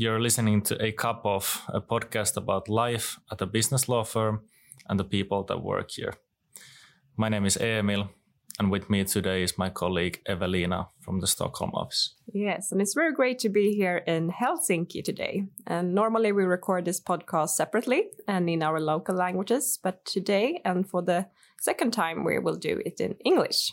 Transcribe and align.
You're 0.00 0.20
listening 0.20 0.62
to 0.62 0.80
A 0.80 0.92
Cup 0.92 1.22
of, 1.24 1.60
a 1.66 1.80
podcast 1.80 2.36
about 2.36 2.68
life 2.68 3.18
at 3.32 3.42
a 3.42 3.46
business 3.46 3.88
law 3.88 4.04
firm 4.04 4.42
and 4.88 5.00
the 5.00 5.02
people 5.02 5.42
that 5.48 5.60
work 5.60 5.90
here. 5.90 6.14
My 7.16 7.28
name 7.28 7.44
is 7.44 7.56
Emil, 7.56 8.08
and 8.60 8.70
with 8.70 8.88
me 8.88 9.02
today 9.02 9.42
is 9.42 9.58
my 9.58 9.70
colleague 9.70 10.20
Evelina 10.24 10.90
from 11.00 11.18
the 11.18 11.26
Stockholm 11.26 11.72
office. 11.74 12.14
Yes, 12.32 12.70
and 12.70 12.80
it's 12.80 12.94
very 12.94 13.12
great 13.12 13.40
to 13.40 13.48
be 13.48 13.74
here 13.74 13.96
in 14.06 14.30
Helsinki 14.30 15.02
today. 15.02 15.48
And 15.66 15.96
normally 15.96 16.30
we 16.30 16.44
record 16.44 16.84
this 16.84 17.00
podcast 17.00 17.56
separately 17.56 18.04
and 18.28 18.48
in 18.48 18.62
our 18.62 18.78
local 18.78 19.16
languages, 19.16 19.80
but 19.82 20.04
today 20.04 20.60
and 20.64 20.88
for 20.88 21.02
the 21.02 21.26
second 21.60 21.92
time 21.92 22.22
we 22.22 22.38
will 22.38 22.54
do 22.54 22.80
it 22.86 23.00
in 23.00 23.16
English. 23.24 23.72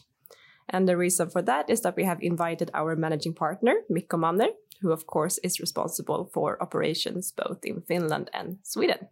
And 0.68 0.90
the 0.90 0.98
reason 0.98 1.30
for 1.30 1.44
that 1.44 1.70
is 1.70 1.82
that 1.82 1.96
we 1.96 2.06
have 2.06 2.18
invited 2.22 2.72
our 2.74 2.96
managing 2.96 3.36
partner, 3.36 3.76
Mikko 3.88 4.18
Manner, 4.18 4.48
who 4.82 4.92
of 4.92 5.06
course 5.06 5.40
is 5.44 5.60
responsible 5.60 6.30
for 6.34 6.62
operations 6.62 7.32
both 7.32 7.66
in 7.66 7.82
Finland 7.82 8.30
and 8.34 8.58
Sweden. 8.64 9.08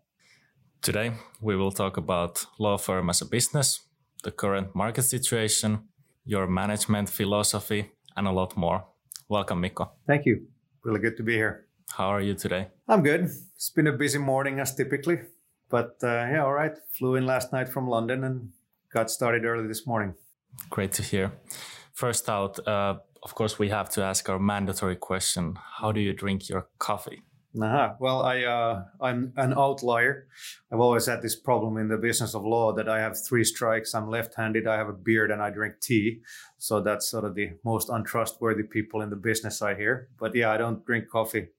Today, 0.82 1.12
we 1.42 1.56
will 1.56 1.72
talk 1.72 1.98
about 1.98 2.46
law 2.60 2.78
firm 2.78 3.10
as 3.10 3.22
a 3.22 3.26
business, 3.26 3.82
the 4.24 4.32
current 4.32 4.76
market 4.76 5.04
situation, 5.04 5.80
your 6.26 6.48
management 6.48 7.10
philosophy, 7.10 7.92
and 8.16 8.28
a 8.28 8.32
lot 8.32 8.58
more. 8.58 8.84
Welcome, 9.30 9.62
Mikko. 9.62 9.92
Thank 10.08 10.26
you. 10.26 10.48
Really 10.84 11.00
good 11.00 11.18
to 11.18 11.24
be 11.24 11.34
here. 11.34 11.68
How 11.90 12.08
are 12.08 12.22
you 12.22 12.34
today? 12.34 12.68
I'm 12.88 13.04
good. 13.04 13.30
It's 13.56 13.70
been 13.70 13.88
a 13.88 13.94
busy 13.94 14.18
morning 14.20 14.60
as 14.60 14.76
typically, 14.76 15.20
but 15.70 15.96
uh, 16.04 16.28
yeah, 16.32 16.44
all 16.44 16.54
right. 16.54 16.78
Flew 16.98 17.16
in 17.16 17.26
last 17.26 17.54
night 17.54 17.70
from 17.70 17.88
London 17.88 18.24
and 18.24 18.50
got 18.92 19.10
started 19.10 19.46
early 19.46 19.68
this 19.68 19.88
morning. 19.88 20.16
Great 20.70 20.92
to 20.94 21.04
hear. 21.04 21.32
First 21.94 22.30
out, 22.30 22.66
uh, 22.68 22.96
of 23.22 23.36
course, 23.36 23.58
we 23.58 23.70
have 23.70 23.90
to 23.92 24.04
ask 24.04 24.30
our 24.30 24.40
mandatory 24.40 24.96
question: 24.96 25.58
How 25.80 25.92
do 25.92 26.00
you 26.00 26.14
drink 26.14 26.50
your 26.50 26.68
coffee? 26.80 27.24
Uh-huh. 27.62 27.94
Well, 28.00 28.24
I 28.24 28.44
uh, 28.44 28.84
I'm 29.00 29.32
an 29.38 29.54
outlier. 29.54 30.28
I've 30.72 30.80
always 30.80 31.06
had 31.06 31.22
this 31.22 31.36
problem 31.36 31.78
in 31.78 31.88
the 31.88 31.98
business 31.98 32.34
of 32.34 32.44
law 32.44 32.74
that 32.74 32.90
I 32.90 33.00
have 33.00 33.16
three 33.16 33.44
strikes. 33.44 33.94
I'm 33.94 34.10
left-handed. 34.10 34.66
I 34.66 34.76
have 34.76 34.90
a 34.90 34.94
beard, 34.94 35.30
and 35.30 35.42
I 35.42 35.52
drink 35.52 35.76
tea. 35.80 36.22
So 36.58 36.82
that's 36.82 37.08
sort 37.08 37.26
of 37.26 37.36
the 37.36 37.52
most 37.64 37.90
untrustworthy 37.90 38.64
people 38.64 39.02
in 39.02 39.12
the 39.12 39.16
business 39.16 39.62
I 39.62 39.76
hear. 39.76 40.10
But 40.20 40.34
yeah, 40.36 40.52
I 40.52 40.58
don't 40.58 40.84
drink 40.86 41.10
coffee 41.10 41.50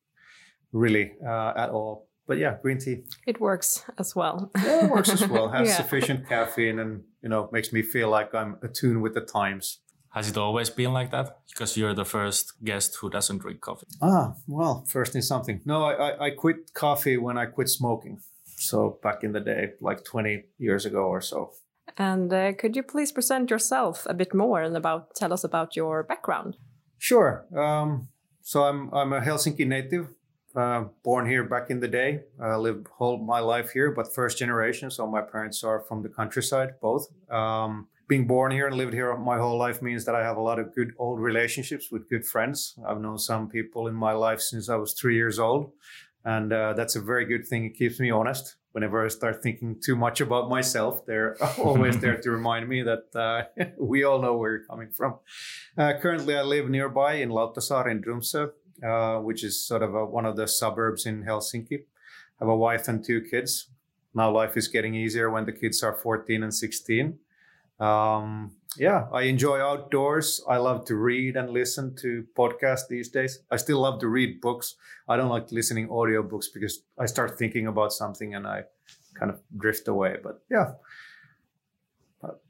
really 0.72 1.12
uh, 1.24 1.52
at 1.56 1.70
all. 1.70 2.08
But 2.26 2.38
yeah, 2.38 2.56
green 2.60 2.78
tea. 2.78 3.04
It 3.26 3.40
works 3.40 3.84
as 3.98 4.16
well. 4.16 4.50
Yeah, 4.56 4.86
it 4.86 4.90
works 4.90 5.10
as 5.10 5.28
well. 5.28 5.48
Has 5.52 5.68
yeah. 5.68 5.76
sufficient 5.76 6.28
caffeine, 6.28 6.80
and 6.80 7.04
you 7.22 7.28
know 7.28 7.48
makes 7.52 7.72
me 7.72 7.82
feel 7.82 8.08
like 8.08 8.34
I'm 8.34 8.56
attuned 8.62 9.00
with 9.00 9.14
the 9.14 9.20
times. 9.20 9.78
Has 10.14 10.28
it 10.28 10.36
always 10.36 10.70
been 10.70 10.92
like 10.92 11.10
that? 11.10 11.38
Because 11.48 11.76
you're 11.76 11.92
the 11.92 12.04
first 12.04 12.52
guest 12.62 12.96
who 13.00 13.10
doesn't 13.10 13.38
drink 13.38 13.60
coffee. 13.60 13.88
Ah, 14.00 14.34
well, 14.46 14.84
first 14.86 15.16
in 15.16 15.22
something. 15.22 15.60
No, 15.64 15.82
I, 15.82 16.26
I 16.26 16.30
quit 16.30 16.72
coffee 16.72 17.16
when 17.16 17.36
I 17.36 17.46
quit 17.46 17.68
smoking. 17.68 18.20
So 18.56 19.00
back 19.02 19.24
in 19.24 19.32
the 19.32 19.40
day, 19.40 19.72
like 19.80 20.04
20 20.04 20.44
years 20.58 20.86
ago 20.86 21.06
or 21.06 21.20
so. 21.20 21.50
And 21.98 22.32
uh, 22.32 22.52
could 22.52 22.76
you 22.76 22.84
please 22.84 23.10
present 23.10 23.50
yourself 23.50 24.06
a 24.08 24.14
bit 24.14 24.32
more 24.32 24.62
and 24.62 24.76
about 24.76 25.16
tell 25.16 25.32
us 25.32 25.42
about 25.42 25.74
your 25.74 26.04
background? 26.04 26.56
Sure. 26.98 27.44
Um, 27.56 28.08
so 28.40 28.62
I'm 28.64 28.92
I'm 28.94 29.12
a 29.12 29.20
Helsinki 29.20 29.66
native, 29.66 30.14
uh, 30.54 30.84
born 31.02 31.26
here 31.26 31.42
back 31.42 31.70
in 31.70 31.80
the 31.80 31.88
day. 31.88 32.20
I 32.40 32.54
lived 32.54 32.86
whole 32.86 33.18
my 33.18 33.40
life 33.40 33.70
here, 33.72 33.90
but 33.90 34.14
first 34.14 34.38
generation. 34.38 34.90
So 34.90 35.06
my 35.06 35.22
parents 35.22 35.64
are 35.64 35.80
from 35.80 36.02
the 36.02 36.08
countryside, 36.08 36.74
both. 36.80 37.08
Um, 37.30 37.88
being 38.06 38.26
born 38.26 38.52
here 38.52 38.66
and 38.66 38.76
lived 38.76 38.92
here 38.92 39.16
my 39.16 39.38
whole 39.38 39.58
life 39.58 39.80
means 39.80 40.04
that 40.04 40.14
I 40.14 40.22
have 40.22 40.36
a 40.36 40.42
lot 40.42 40.58
of 40.58 40.74
good 40.74 40.92
old 40.98 41.20
relationships 41.20 41.90
with 41.90 42.08
good 42.08 42.26
friends. 42.26 42.78
I've 42.86 43.00
known 43.00 43.18
some 43.18 43.48
people 43.48 43.86
in 43.86 43.94
my 43.94 44.12
life 44.12 44.40
since 44.40 44.68
I 44.68 44.76
was 44.76 44.92
three 44.92 45.16
years 45.16 45.38
old. 45.38 45.72
And 46.24 46.52
uh, 46.52 46.72
that's 46.72 46.96
a 46.96 47.00
very 47.00 47.26
good 47.26 47.46
thing. 47.46 47.64
It 47.64 47.76
keeps 47.76 48.00
me 48.00 48.10
honest. 48.10 48.56
Whenever 48.72 49.04
I 49.04 49.08
start 49.08 49.42
thinking 49.42 49.76
too 49.80 49.94
much 49.94 50.20
about 50.20 50.48
myself, 50.48 51.06
they're 51.06 51.36
always 51.58 51.98
there 52.00 52.16
to 52.16 52.30
remind 52.30 52.68
me 52.68 52.82
that 52.82 53.14
uh, 53.14 53.64
we 53.78 54.04
all 54.04 54.20
know 54.20 54.36
where 54.36 54.52
you're 54.52 54.66
coming 54.66 54.90
from. 54.90 55.16
Uh, 55.76 55.92
currently, 56.00 56.36
I 56.36 56.42
live 56.42 56.68
nearby 56.68 57.14
in 57.14 57.28
Lauttasaari 57.28 57.90
in 57.90 58.02
Drumsö, 58.02 58.50
uh, 58.82 59.20
which 59.20 59.44
is 59.44 59.64
sort 59.64 59.82
of 59.82 59.94
a, 59.94 60.04
one 60.04 60.26
of 60.26 60.36
the 60.36 60.48
suburbs 60.48 61.06
in 61.06 61.24
Helsinki. 61.24 61.80
I 61.80 62.44
have 62.44 62.48
a 62.48 62.56
wife 62.56 62.88
and 62.88 63.04
two 63.04 63.20
kids. 63.20 63.68
Now 64.14 64.30
life 64.30 64.56
is 64.56 64.68
getting 64.68 64.94
easier 64.94 65.30
when 65.30 65.44
the 65.44 65.52
kids 65.52 65.82
are 65.82 65.94
14 65.94 66.42
and 66.42 66.54
16 66.54 67.18
um, 67.80 68.52
yeah, 68.76 69.06
I 69.12 69.22
enjoy 69.22 69.60
outdoors. 69.60 70.42
I 70.48 70.56
love 70.56 70.84
to 70.86 70.96
read 70.96 71.36
and 71.36 71.50
listen 71.50 71.94
to 71.96 72.24
podcasts 72.36 72.88
these 72.88 73.08
days. 73.08 73.40
I 73.50 73.56
still 73.56 73.80
love 73.80 74.00
to 74.00 74.08
read 74.08 74.40
books. 74.40 74.76
I 75.08 75.16
don't 75.16 75.28
like 75.28 75.52
listening 75.52 75.88
audiobooks 75.88 76.46
because 76.52 76.82
I 76.98 77.06
start 77.06 77.38
thinking 77.38 77.66
about 77.66 77.92
something 77.92 78.34
and 78.34 78.46
I 78.46 78.64
kind 79.18 79.30
of 79.30 79.40
drift 79.56 79.88
away. 79.88 80.16
But 80.22 80.40
yeah, 80.50 80.72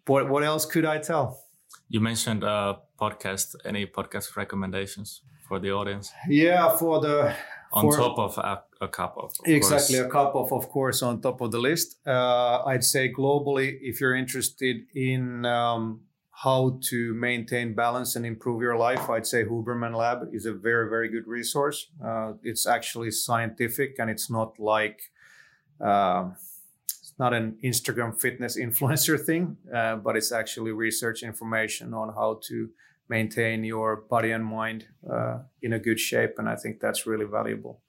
what 0.07 0.29
what 0.29 0.43
else 0.45 0.67
could 0.67 0.85
I 0.85 0.99
tell? 0.99 1.41
You 1.89 2.01
mentioned 2.01 2.45
a 2.45 2.49
uh, 2.49 2.77
podcast. 3.01 3.55
Any 3.65 3.87
podcast 3.87 4.37
recommendations 4.37 5.23
for 5.49 5.59
the 5.59 5.73
audience? 5.73 6.12
Yeah, 6.29 6.77
for 6.77 7.01
the 7.01 7.35
on 7.73 7.85
for, 7.85 7.97
top 7.97 8.19
of 8.19 8.39
a, 8.84 8.89
cup 8.89 9.15
of, 9.17 9.33
of 9.41 9.47
exactly 9.47 9.97
course. 9.97 10.06
a 10.06 10.11
cup 10.11 10.34
of 10.34 10.53
of 10.53 10.69
course 10.69 11.03
on 11.03 11.21
top 11.21 11.41
of 11.41 11.50
the 11.50 11.59
list 11.59 11.97
uh, 12.06 12.62
i'd 12.67 12.84
say 12.84 13.12
globally 13.12 13.78
if 13.81 14.00
you're 14.00 14.15
interested 14.15 14.77
in 14.95 15.45
um, 15.45 16.00
how 16.31 16.78
to 16.81 17.15
maintain 17.15 17.75
balance 17.75 18.17
and 18.17 18.25
improve 18.25 18.61
your 18.62 18.77
life 18.77 19.09
i'd 19.11 19.27
say 19.27 19.44
huberman 19.44 19.94
lab 19.97 20.28
is 20.33 20.47
a 20.47 20.53
very 20.53 20.89
very 20.89 21.09
good 21.09 21.27
resource 21.27 21.89
uh, 22.05 22.33
it's 22.43 22.67
actually 22.67 23.11
scientific 23.11 23.97
and 23.99 24.11
it's 24.11 24.31
not 24.31 24.59
like 24.59 25.00
uh, 25.81 26.25
it's 26.89 27.15
not 27.19 27.33
an 27.34 27.56
instagram 27.65 28.19
fitness 28.21 28.59
influencer 28.67 29.19
thing 29.19 29.56
uh, 29.75 29.97
but 29.97 30.17
it's 30.17 30.33
actually 30.33 30.73
research 30.73 31.23
information 31.23 31.94
on 31.94 32.09
how 32.15 32.39
to 32.43 32.69
maintain 33.09 33.65
your 33.65 33.97
body 33.97 34.31
and 34.31 34.44
mind 34.44 34.87
uh, 35.11 35.39
in 35.62 35.73
a 35.73 35.78
good 35.78 36.00
shape. 36.00 36.34
And 36.39 36.49
I 36.49 36.56
think 36.56 36.81
that's 36.81 37.06
really 37.06 37.27
valuable. 37.27 37.81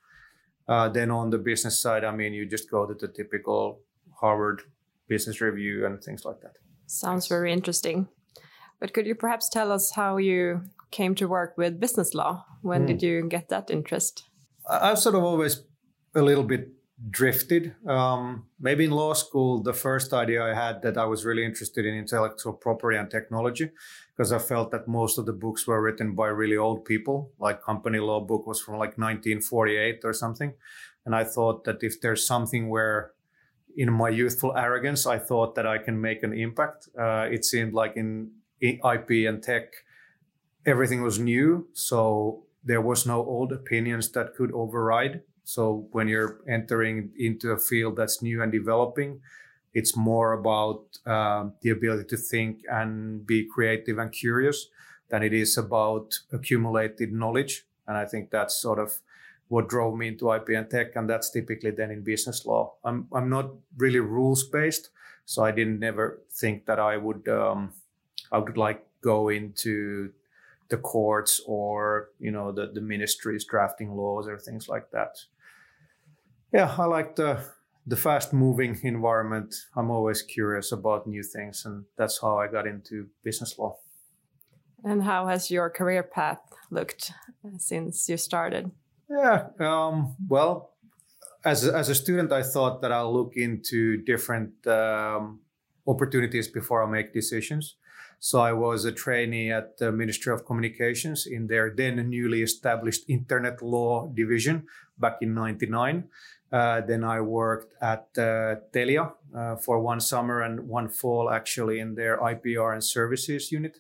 Uh, 0.68 0.90
then 0.90 1.12
on 1.12 1.30
the 1.30 1.38
business 1.38 1.80
side, 1.80 2.04
I 2.04 2.12
mean, 2.12 2.34
you 2.34 2.46
just 2.46 2.70
go 2.72 2.86
to 2.86 2.94
the 2.94 3.08
typical 3.08 3.82
Harvard 4.20 4.62
Business 5.08 5.42
Review 5.42 5.86
and 5.86 6.04
things 6.04 6.26
like 6.26 6.42
that. 6.42 6.58
Sounds 6.88 7.28
very 7.28 7.52
interesting. 7.52 8.08
But 8.80 8.94
could 8.94 9.06
you 9.06 9.16
perhaps 9.16 9.50
tell 9.50 9.72
us 9.72 9.92
how 9.92 10.18
you 10.18 10.64
came 10.92 11.16
to 11.16 11.28
work 11.28 11.56
with 11.58 11.80
business 11.80 12.14
law? 12.14 12.46
When 12.62 12.84
mm. 12.84 12.88
did 12.88 13.04
you 13.04 13.28
get 13.30 13.50
that 13.50 13.70
interest? 13.70 14.24
I've 14.70 15.00
sort 15.00 15.16
of 15.16 15.24
always 15.24 15.64
a 16.16 16.22
little 16.22 16.44
bit 16.44 16.70
drifted. 17.10 17.76
Um, 17.88 18.46
maybe 18.60 18.86
in 18.86 18.92
law 18.92 19.14
school, 19.14 19.62
the 19.62 19.74
first 19.74 20.14
idea 20.14 20.44
I 20.44 20.54
had 20.54 20.82
that 20.84 20.98
I 20.98 21.06
was 21.06 21.26
really 21.26 21.44
interested 21.44 21.86
in 21.86 21.94
intellectual 21.94 22.54
property 22.54 22.98
and 22.98 23.10
technology 23.10 23.72
because 24.16 24.32
I 24.32 24.40
felt 24.40 24.72
that 24.72 24.88
most 24.88 25.18
of 25.18 25.26
the 25.26 25.34
books 25.34 25.68
were 25.68 25.82
written 25.82 26.16
by 26.16 26.28
really 26.28 26.56
old 26.56 26.86
people. 26.86 27.32
Like 27.38 27.62
company 27.62 28.00
law 28.00 28.22
book 28.22 28.48
was 28.48 28.62
from 28.62 28.76
like 28.76 28.98
1948 28.98 30.02
or 30.04 30.14
something, 30.14 30.54
and 31.06 31.16
I 31.16 31.26
thought 31.26 31.66
that 31.66 31.84
if 31.84 32.00
there's 32.00 32.26
something 32.26 32.70
where 32.70 33.12
in 33.76 33.92
my 33.92 34.08
youthful 34.08 34.56
arrogance, 34.56 35.06
I 35.06 35.20
thought 35.20 35.56
that 35.56 35.68
I 35.68 35.78
can 35.78 36.00
make 36.00 36.24
an 36.24 36.34
impact. 36.34 36.88
Uh, 36.98 37.28
it 37.30 37.44
seemed 37.44 37.74
like 37.74 37.98
in, 37.98 38.32
in 38.62 38.80
IP 38.80 39.28
and 39.28 39.44
tech, 39.44 39.74
everything 40.66 41.02
was 41.02 41.20
new, 41.20 41.68
so 41.74 42.46
there 42.64 42.80
was 42.80 43.06
no 43.06 43.18
old 43.18 43.52
opinions 43.52 44.12
that 44.14 44.34
could 44.34 44.54
override 44.54 45.22
so 45.46 45.88
when 45.92 46.08
you're 46.08 46.42
entering 46.50 47.12
into 47.18 47.52
a 47.52 47.58
field 47.58 47.96
that's 47.96 48.22
new 48.22 48.42
and 48.42 48.52
developing, 48.52 49.22
it's 49.74 49.96
more 49.96 50.34
about 50.34 50.82
uh, 51.06 51.46
the 51.62 51.70
ability 51.70 52.06
to 52.06 52.18
think 52.18 52.64
and 52.70 53.26
be 53.26 53.46
creative 53.46 54.00
and 54.00 54.12
curious 54.12 54.68
than 55.10 55.22
it 55.22 55.34
is 55.34 55.58
about 55.58 56.20
accumulated 56.34 57.14
knowledge. 57.14 57.66
And 57.88 57.96
I 57.96 58.06
think 58.06 58.32
that's 58.32 58.56
sort 58.56 58.80
of 58.80 59.00
what 59.48 59.70
drove 59.70 59.96
me 59.96 60.08
into 60.08 60.34
IP 60.34 60.50
and 60.50 60.68
tech, 60.70 60.96
and 60.96 61.08
that's 61.08 61.30
typically 61.30 61.70
then 61.72 61.92
in 61.92 62.02
business 62.04 62.46
law. 62.46 62.74
I'm 62.84 63.08
I'm 63.14 63.30
not 63.30 63.52
really 63.78 64.00
rules 64.00 64.44
based, 64.44 64.90
so 65.26 65.44
I 65.44 65.52
didn't 65.52 65.80
never 65.80 66.22
think 66.32 66.66
that 66.66 66.80
I 66.80 66.98
would 66.98 67.28
um, 67.28 67.74
I 68.32 68.40
would 68.40 68.58
like 68.58 68.84
go 69.02 69.30
into 69.30 70.12
the 70.70 70.78
courts 70.78 71.42
or 71.46 72.10
you 72.20 72.32
know 72.32 72.52
the 72.52 72.72
the 72.74 72.82
ministries 72.82 73.46
drafting 73.46 73.96
laws 73.96 74.28
or 74.28 74.40
things 74.40 74.68
like 74.68 74.90
that 74.90 75.20
yeah, 76.56 76.74
I 76.80 76.86
like 76.86 77.18
the 77.18 77.44
the 77.86 77.98
fast 77.98 78.34
moving 78.34 78.80
environment. 78.84 79.54
I'm 79.76 79.92
always 79.92 80.22
curious 80.22 80.72
about 80.72 81.06
new 81.06 81.22
things, 81.22 81.66
and 81.66 81.84
that's 81.98 82.22
how 82.22 82.38
I 82.40 82.48
got 82.48 82.66
into 82.66 83.08
business 83.24 83.60
law. 83.60 83.76
And 84.84 85.04
how 85.04 85.28
has 85.28 85.52
your 85.52 85.70
career 85.70 86.02
path 86.02 86.40
looked 86.72 87.12
since 87.58 88.08
you 88.08 88.18
started? 88.18 88.72
Yeah, 89.10 89.48
um, 89.60 90.16
well, 90.30 90.72
as 91.44 91.68
a, 91.68 91.76
as 91.76 91.90
a 91.90 91.96
student, 91.96 92.32
I 92.32 92.42
thought 92.42 92.82
that 92.82 92.92
I'll 92.92 93.14
look 93.14 93.34
into 93.36 93.98
different 93.98 94.66
um, 94.66 95.42
opportunities 95.86 96.48
before 96.48 96.84
I 96.84 96.90
make 96.90 97.14
decisions. 97.14 97.76
So 98.20 98.40
I 98.40 98.54
was 98.54 98.86
a 98.86 98.92
trainee 98.92 99.52
at 99.52 99.78
the 99.78 99.92
Ministry 99.92 100.34
of 100.34 100.46
Communications 100.46 101.28
in 101.28 101.48
their 101.48 101.70
then 101.70 102.10
newly 102.10 102.42
established 102.42 103.04
Internet 103.08 103.62
Law 103.62 104.08
Division 104.08 104.66
back 104.98 105.18
in 105.22 105.34
99. 105.34 106.06
Uh, 106.52 106.82
then 106.82 107.04
I 107.04 107.22
worked 107.22 107.74
at 107.82 108.08
uh, 108.18 108.56
Telia 108.72 109.14
uh, 109.36 109.56
for 109.58 109.80
one 109.80 110.00
summer 110.00 110.42
and 110.42 110.68
one 110.68 110.90
fall, 110.90 111.30
actually, 111.30 111.80
in 111.80 111.96
their 111.96 112.18
IPR 112.18 112.74
and 112.74 112.84
services 112.84 113.52
unit. 113.52 113.80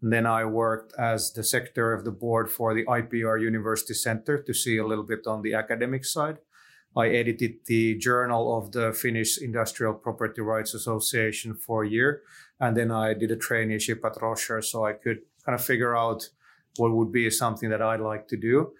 And 0.00 0.12
then 0.12 0.26
I 0.26 0.44
worked 0.44 0.92
as 0.98 1.32
the 1.32 1.42
secretary 1.42 1.96
of 1.96 2.04
the 2.04 2.10
board 2.10 2.50
for 2.50 2.74
the 2.74 2.84
IPR 2.84 3.40
University 3.40 3.94
Center 3.94 4.42
to 4.42 4.54
see 4.54 4.76
a 4.76 4.86
little 4.86 5.04
bit 5.04 5.26
on 5.26 5.42
the 5.42 5.54
academic 5.54 6.04
side. 6.04 6.38
I 6.96 7.08
edited 7.08 7.66
the 7.66 7.96
journal 7.96 8.56
of 8.56 8.72
the 8.72 8.92
Finnish 8.92 9.38
Industrial 9.38 9.94
Property 9.94 10.42
Rights 10.42 10.74
Association 10.74 11.54
for 11.54 11.82
a 11.82 11.88
year. 11.88 12.22
And 12.60 12.76
then 12.76 12.90
I 12.90 13.14
did 13.14 13.32
a 13.32 13.36
traineeship 13.36 14.04
at 14.04 14.14
Roschier 14.16 14.62
so 14.62 14.84
I 14.84 14.92
could 14.92 15.18
kind 15.44 15.58
of 15.58 15.64
figure 15.64 15.96
out 15.96 16.28
what 16.76 16.92
would 16.92 17.12
be 17.12 17.28
something 17.30 17.70
that 17.70 17.82
I'd 17.82 18.00
like 18.00 18.28
to 18.28 18.36
do. 18.36 18.72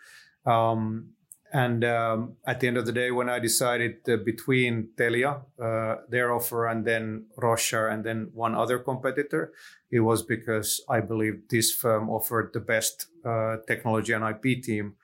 Um, 0.50 1.10
and 1.54 1.84
um, 1.84 2.36
at 2.44 2.58
the 2.58 2.66
end 2.66 2.76
of 2.76 2.84
the 2.84 2.90
day, 2.90 3.12
when 3.12 3.28
I 3.28 3.38
decided 3.38 3.98
uh, 4.08 4.16
between 4.16 4.88
Telia, 4.96 5.42
uh, 5.62 6.02
their 6.08 6.34
offer, 6.34 6.66
and 6.66 6.84
then 6.84 7.26
Roschier, 7.38 7.92
and 7.92 8.02
then 8.02 8.30
one 8.34 8.56
other 8.56 8.80
competitor, 8.80 9.52
it 9.88 10.00
was 10.00 10.24
because 10.24 10.82
I 10.88 10.98
believed 11.00 11.50
this 11.50 11.70
firm 11.70 12.10
offered 12.10 12.50
the 12.52 12.58
best 12.58 13.06
uh, 13.24 13.58
technology 13.68 14.12
and 14.12 14.24
IP 14.24 14.64
team. 14.64 14.96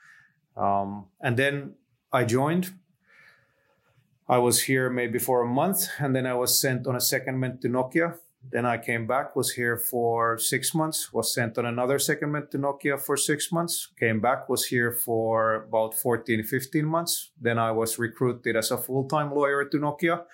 Um, 0.57 1.07
and 1.21 1.37
then 1.37 1.75
I 2.13 2.25
joined. 2.25 2.75
I 4.29 4.39
was 4.39 4.63
here 4.63 4.91
maybe 4.91 5.21
for 5.21 5.43
a 5.43 5.49
month, 5.49 5.87
and 6.01 6.17
then 6.17 6.27
I 6.27 6.35
was 6.35 6.61
sent 6.61 6.85
on 6.89 6.97
a 6.97 6.99
secondment 6.99 7.61
to 7.61 7.69
Nokia 7.69 8.17
then 8.49 8.65
I 8.65 8.79
came 8.79 9.07
back, 9.07 9.37
was 9.37 9.53
here 9.53 9.77
for 9.77 10.39
six 10.39 10.75
months, 10.75 11.13
was 11.13 11.33
sent 11.33 11.59
on 11.59 11.67
another 11.67 11.99
secondment 11.99 12.51
to 12.51 12.59
Nokia 12.59 12.99
for 12.99 13.17
six 13.17 13.53
months, 13.53 13.89
came 13.99 14.21
back, 14.21 14.49
was 14.49 14.65
here 14.65 14.93
for 14.93 15.67
about 15.69 15.95
14, 15.95 16.43
15 16.45 16.85
months. 16.85 17.31
Then 17.41 17.59
I 17.59 17.71
was 17.71 17.99
recruited 17.99 18.57
as 18.57 18.71
a 18.71 18.79
full 18.79 19.05
time 19.05 19.33
lawyer 19.35 19.67
to 19.67 19.79
Nokia 19.79 20.25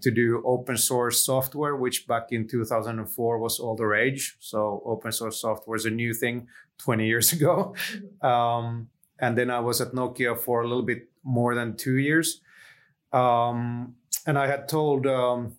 to 0.00 0.10
do 0.10 0.42
open 0.46 0.78
source 0.78 1.24
software, 1.24 1.76
which 1.76 2.06
back 2.08 2.28
in 2.32 2.48
2004 2.48 3.38
was 3.38 3.60
all 3.60 3.76
the 3.76 3.86
rage. 3.86 4.36
So 4.40 4.82
open 4.86 5.12
source 5.12 5.40
software 5.40 5.76
is 5.76 5.84
a 5.84 5.90
new 5.90 6.14
thing 6.14 6.48
20 6.78 7.06
years 7.06 7.32
ago. 7.36 7.74
Um, 8.22 8.88
and 9.20 9.36
then 9.36 9.50
I 9.50 9.60
was 9.60 9.82
at 9.82 9.92
Nokia 9.92 10.36
for 10.36 10.62
a 10.62 10.66
little 10.66 10.82
bit 10.82 11.10
more 11.22 11.54
than 11.54 11.76
two 11.76 11.98
years. 11.98 12.40
Um, 13.12 13.96
and 14.26 14.38
I 14.38 14.46
had 14.46 14.66
told 14.66 15.06
um, 15.06 15.56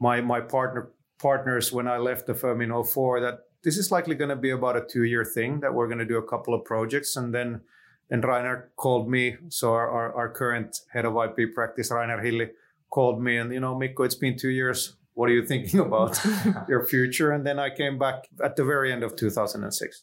my, 0.00 0.20
my 0.20 0.40
partner, 0.40 0.90
partners 1.18 1.72
when 1.72 1.88
I 1.88 1.98
left 1.98 2.26
the 2.26 2.34
firm 2.34 2.60
in 2.60 2.70
04 2.84 3.20
that 3.20 3.40
this 3.62 3.76
is 3.76 3.90
likely 3.90 4.14
going 4.14 4.30
to 4.30 4.36
be 4.36 4.50
about 4.50 4.76
a 4.76 4.84
two 4.88 5.04
year 5.04 5.24
thing 5.24 5.60
that 5.60 5.74
we're 5.74 5.88
going 5.88 5.98
to 5.98 6.04
do 6.04 6.18
a 6.18 6.22
couple 6.22 6.54
of 6.54 6.64
projects. 6.64 7.16
And 7.16 7.34
then 7.34 7.62
and 8.10 8.24
Rainer 8.24 8.70
called 8.76 9.10
me. 9.10 9.36
So 9.48 9.72
our, 9.72 9.90
our, 9.90 10.14
our 10.14 10.28
current 10.28 10.80
head 10.92 11.04
of 11.04 11.16
IP 11.16 11.54
practice 11.54 11.90
Rainer 11.90 12.22
Hilli 12.22 12.50
called 12.90 13.20
me 13.20 13.36
and 13.36 13.52
you 13.52 13.60
know 13.60 13.76
Mikko 13.76 14.04
it's 14.04 14.14
been 14.14 14.38
two 14.38 14.50
years. 14.50 14.96
What 15.14 15.30
are 15.30 15.32
you 15.32 15.46
thinking 15.46 15.80
about 15.80 16.20
your 16.68 16.86
future? 16.86 17.32
And 17.32 17.46
then 17.46 17.58
I 17.58 17.70
came 17.70 17.98
back 17.98 18.28
at 18.44 18.56
the 18.56 18.64
very 18.64 18.92
end 18.92 19.02
of 19.02 19.16
2006 19.16 20.02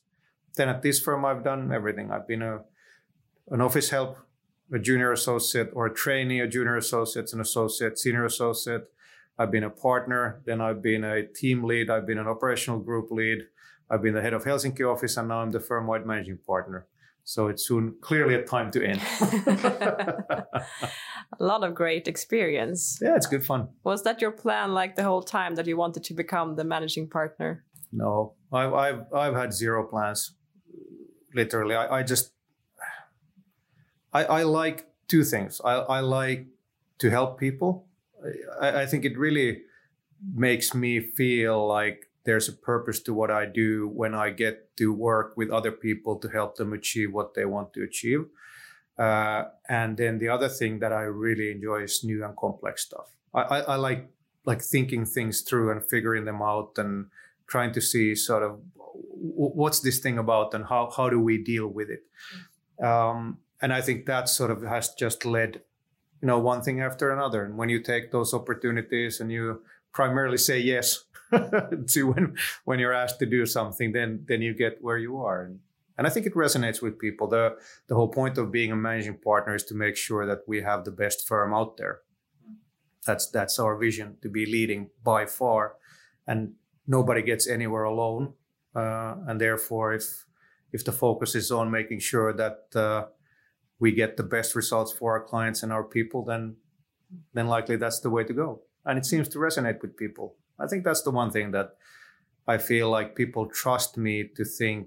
then 0.56 0.70
at 0.70 0.82
this 0.82 1.00
firm 1.00 1.26
I've 1.26 1.44
done 1.44 1.72
everything. 1.72 2.12
I've 2.12 2.28
been 2.28 2.42
a 2.42 2.62
an 3.50 3.62
office 3.62 3.90
help 3.90 4.18
a 4.72 4.80
junior 4.80 5.12
associate 5.12 5.70
or 5.74 5.88
a 5.88 5.94
trainee 5.94 6.40
a 6.40 6.48
junior 6.48 6.78
associate 6.78 7.32
an 7.34 7.42
associate 7.42 8.00
senior 8.00 8.26
associate 8.26 8.86
I've 9.38 9.52
been 9.52 9.64
a 9.64 9.70
partner, 9.70 10.42
then 10.46 10.62
I've 10.62 10.82
been 10.82 11.04
a 11.04 11.26
team 11.26 11.64
lead, 11.64 11.90
I've 11.90 12.06
been 12.06 12.20
an 12.20 12.28
operational 12.28 12.80
group 12.80 13.10
lead, 13.12 13.40
I've 13.90 14.02
been 14.02 14.14
the 14.14 14.22
head 14.22 14.34
of 14.34 14.44
Helsinki 14.44 14.82
office, 14.82 15.18
and 15.18 15.28
now 15.28 15.40
I'm 15.40 15.52
the 15.52 15.60
firm 15.60 15.88
wide 15.88 16.06
managing 16.06 16.40
partner. 16.46 16.88
So 17.24 17.48
it's 17.48 17.68
soon 17.68 17.96
clearly 18.02 18.36
a 18.36 18.44
time 18.44 18.70
to 18.72 18.86
end. 18.86 19.02
a 21.40 21.44
lot 21.44 21.64
of 21.64 21.74
great 21.74 22.08
experience. 22.08 23.00
Yeah, 23.02 23.16
it's 23.16 23.28
good 23.28 23.46
fun. 23.46 23.70
Was 23.84 24.04
that 24.04 24.22
your 24.22 24.32
plan 24.32 24.74
like 24.74 24.96
the 24.96 25.04
whole 25.04 25.24
time 25.24 25.56
that 25.56 25.66
you 25.66 25.78
wanted 25.78 26.04
to 26.04 26.14
become 26.14 26.56
the 26.56 26.66
managing 26.66 27.10
partner? 27.10 27.64
No, 27.94 28.34
I've 28.52 28.74
I've, 28.74 29.14
I've 29.14 29.36
had 29.36 29.54
zero 29.54 29.86
plans. 29.86 30.36
Literally, 31.34 31.76
I, 31.76 32.00
I 32.00 32.04
just 32.04 32.34
I, 34.12 34.26
I 34.26 34.44
like 34.44 34.88
two 35.08 35.24
things. 35.24 35.62
I, 35.64 35.74
I 35.74 36.00
like 36.02 36.48
to 37.00 37.10
help 37.10 37.40
people 37.40 37.88
I, 38.62 38.82
I 38.82 38.86
think 38.86 39.06
it 39.06 39.18
really 39.18 39.62
makes 40.34 40.74
me 40.74 41.00
feel 41.00 41.68
like 41.68 42.10
there's 42.26 42.48
a 42.48 42.54
purpose 42.54 43.02
to 43.02 43.14
what 43.14 43.30
I 43.30 43.46
do 43.46 43.88
when 43.90 44.16
I 44.16 44.30
get 44.30 44.76
to 44.78 44.94
work 44.94 45.36
with 45.36 45.50
other 45.50 45.72
people 45.72 46.18
to 46.20 46.30
help 46.30 46.56
them 46.56 46.74
achieve 46.74 47.14
what 47.14 47.34
they 47.34 47.46
want 47.46 47.74
to 47.74 47.84
achieve. 47.84 48.26
Uh, 48.98 49.46
and 49.68 49.98
then 49.98 50.20
the 50.20 50.30
other 50.30 50.48
thing 50.48 50.80
that 50.80 50.94
I 50.94 51.02
really 51.02 51.52
enjoy 51.52 51.84
is 51.84 52.04
new 52.04 52.24
and 52.24 52.36
complex 52.38 52.86
stuff. 52.86 53.10
I, 53.34 53.42
I, 53.42 53.60
I, 53.60 53.76
like 53.76 54.10
like 54.46 54.62
thinking 54.62 55.06
things 55.06 55.42
through 55.42 55.72
and 55.72 55.84
figuring 55.84 56.26
them 56.26 56.42
out 56.42 56.74
and 56.78 57.08
trying 57.48 57.72
to 57.74 57.82
see 57.82 58.14
sort 58.14 58.44
of 58.44 58.60
what's 58.78 59.80
this 59.80 60.00
thing 60.00 60.18
about 60.18 60.54
and 60.54 60.66
how 60.66 60.92
how 60.96 61.10
do 61.10 61.20
we 61.20 61.44
deal 61.44 61.68
with 61.68 61.90
it. 61.90 62.04
Um, 62.86 63.40
and 63.62 63.74
I 63.74 63.82
think 63.82 64.06
that 64.06 64.30
sort 64.30 64.52
of 64.52 64.62
has 64.62 64.94
just 64.94 65.26
led 65.26 65.62
you 66.24 66.28
know 66.28 66.40
one 66.40 66.62
thing 66.62 66.80
after 66.80 67.12
another. 67.12 67.44
And 67.44 67.58
when 67.58 67.68
you 67.68 67.82
take 67.82 68.12
those 68.12 68.34
opportunities 68.34 69.20
and 69.20 69.30
you 69.30 69.62
primarily 69.92 70.38
say 70.38 70.58
yes 70.58 71.04
to 71.88 72.04
when 72.08 72.38
when 72.64 72.80
you're 72.80 72.94
asked 72.94 73.20
to 73.20 73.26
do 73.26 73.46
something 73.46 73.92
then 73.92 74.24
then 74.26 74.42
you 74.42 74.54
get 74.54 74.78
where 74.82 74.98
you 74.98 75.18
are. 75.18 75.44
And, 75.44 75.60
and 75.98 76.08
i 76.08 76.10
think 76.10 76.26
it 76.26 76.34
resonates 76.34 76.82
with 76.82 76.98
people. 76.98 77.28
The 77.28 77.58
the 77.88 77.96
whole 77.96 78.08
point 78.08 78.38
of 78.38 78.54
being 78.54 78.72
a 78.72 78.76
managing 78.76 79.18
partner 79.18 79.54
is 79.54 79.66
to 79.66 79.76
make 79.76 79.98
sure 79.98 80.26
that 80.26 80.48
we 80.48 80.62
have 80.62 80.86
the 80.86 80.96
best 81.04 81.28
firm 81.28 81.54
out 81.54 81.76
there. 81.76 82.00
That's 83.06 83.30
that's 83.30 83.60
our 83.60 83.76
vision 83.76 84.16
to 84.22 84.30
be 84.30 84.46
leading 84.46 84.92
by 85.04 85.26
far. 85.26 85.76
And 86.26 86.54
nobody 86.88 87.22
gets 87.22 87.48
anywhere 87.48 87.84
alone. 87.84 88.34
Uh, 88.74 89.16
and 89.28 89.42
therefore 89.42 89.94
if 89.94 90.26
if 90.72 90.86
the 90.86 90.94
focus 90.94 91.36
is 91.36 91.52
on 91.52 91.70
making 91.70 92.00
sure 92.00 92.32
that 92.32 92.60
uh, 92.76 93.08
we 93.84 93.92
get 93.92 94.16
the 94.16 94.24
best 94.24 94.56
results 94.56 94.94
for 94.98 95.12
our 95.12 95.24
clients 95.32 95.62
and 95.62 95.74
our 95.74 95.84
people, 95.84 96.24
then 96.24 96.56
then 97.34 97.48
likely 97.56 97.78
that's 97.78 98.00
the 98.00 98.10
way 98.10 98.24
to 98.24 98.34
go. 98.34 98.50
And 98.86 98.98
it 98.98 99.06
seems 99.06 99.28
to 99.30 99.38
resonate 99.40 99.82
with 99.82 99.98
people. 100.04 100.28
I 100.64 100.68
think 100.68 100.86
that's 100.86 101.04
the 101.04 101.12
one 101.12 101.32
thing 101.32 101.52
that 101.52 101.70
I 102.48 102.58
feel 102.70 102.88
like 102.90 103.22
people 103.24 103.46
trust 103.62 103.98
me 103.98 104.16
to 104.38 104.44
think 104.46 104.86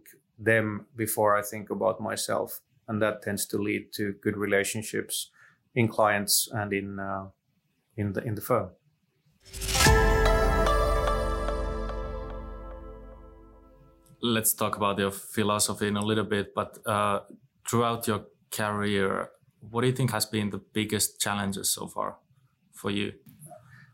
them 0.50 0.86
before 0.96 1.36
I 1.40 1.42
think 1.42 1.70
about 1.70 2.00
myself, 2.00 2.60
and 2.88 3.02
that 3.02 3.22
tends 3.22 3.46
to 3.46 3.56
lead 3.58 3.82
to 3.98 4.14
good 4.24 4.36
relationships 4.46 5.30
in 5.74 5.88
clients 5.88 6.34
and 6.60 6.72
in 6.72 6.98
uh, 6.98 7.26
in 7.96 8.12
the 8.14 8.22
in 8.28 8.34
the 8.34 8.44
firm. 8.50 8.68
Let's 14.22 14.54
talk 14.54 14.76
about 14.76 14.98
your 14.98 15.12
philosophy 15.12 15.86
in 15.88 15.96
a 15.96 16.06
little 16.10 16.28
bit, 16.36 16.54
but 16.54 16.78
uh, 16.86 17.20
throughout 17.68 18.06
your 18.08 18.20
career, 18.50 19.30
what 19.60 19.80
do 19.82 19.86
you 19.86 19.92
think 19.92 20.10
has 20.12 20.26
been 20.26 20.50
the 20.50 20.58
biggest 20.72 21.20
challenges 21.20 21.72
so 21.72 21.86
far 21.86 22.16
for 22.72 22.90
you? 22.90 23.12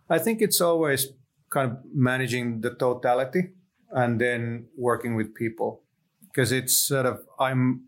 I 0.08 0.18
think 0.18 0.42
it's 0.42 0.60
always 0.60 1.08
kind 1.50 1.70
of 1.70 1.78
managing 1.94 2.60
the 2.60 2.74
totality 2.74 3.52
and 3.90 4.20
then 4.20 4.66
working 4.76 5.14
with 5.14 5.34
people 5.34 5.82
because 6.22 6.52
it's 6.52 6.74
sort 6.74 7.06
of 7.06 7.20
I'm 7.38 7.84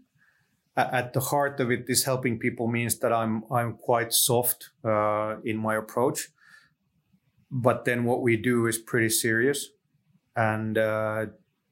at 0.76 1.12
the 1.12 1.20
heart 1.20 1.60
of 1.60 1.70
it 1.70 1.84
is 1.88 2.04
helping 2.04 2.38
people 2.38 2.66
means 2.66 2.98
that 2.98 3.12
I'm 3.12 3.44
I'm 3.50 3.74
quite 3.74 4.12
soft 4.12 4.70
uh, 4.84 5.36
in 5.44 5.56
my 5.56 5.76
approach, 5.76 6.28
but 7.50 7.84
then 7.84 8.04
what 8.04 8.22
we 8.22 8.36
do 8.36 8.66
is 8.66 8.76
pretty 8.76 9.08
serious, 9.08 9.70
and 10.34 10.76
uh, 10.76 11.26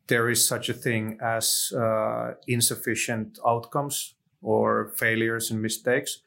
there 0.06 0.28
is 0.30 0.46
such 0.46 0.68
a 0.68 0.75
thing 0.75 1.18
as 1.20 1.72
uh, 1.76 2.34
insufficient 2.46 3.38
outcomes 3.46 4.14
or 4.42 4.92
failures 4.96 5.50
and 5.50 5.62
mistakes. 5.62 6.18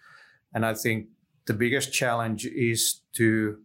And 0.54 0.66
I 0.66 0.74
think 0.74 1.08
the 1.46 1.54
biggest 1.54 1.94
challenge 1.94 2.46
is 2.46 3.02
to 3.14 3.60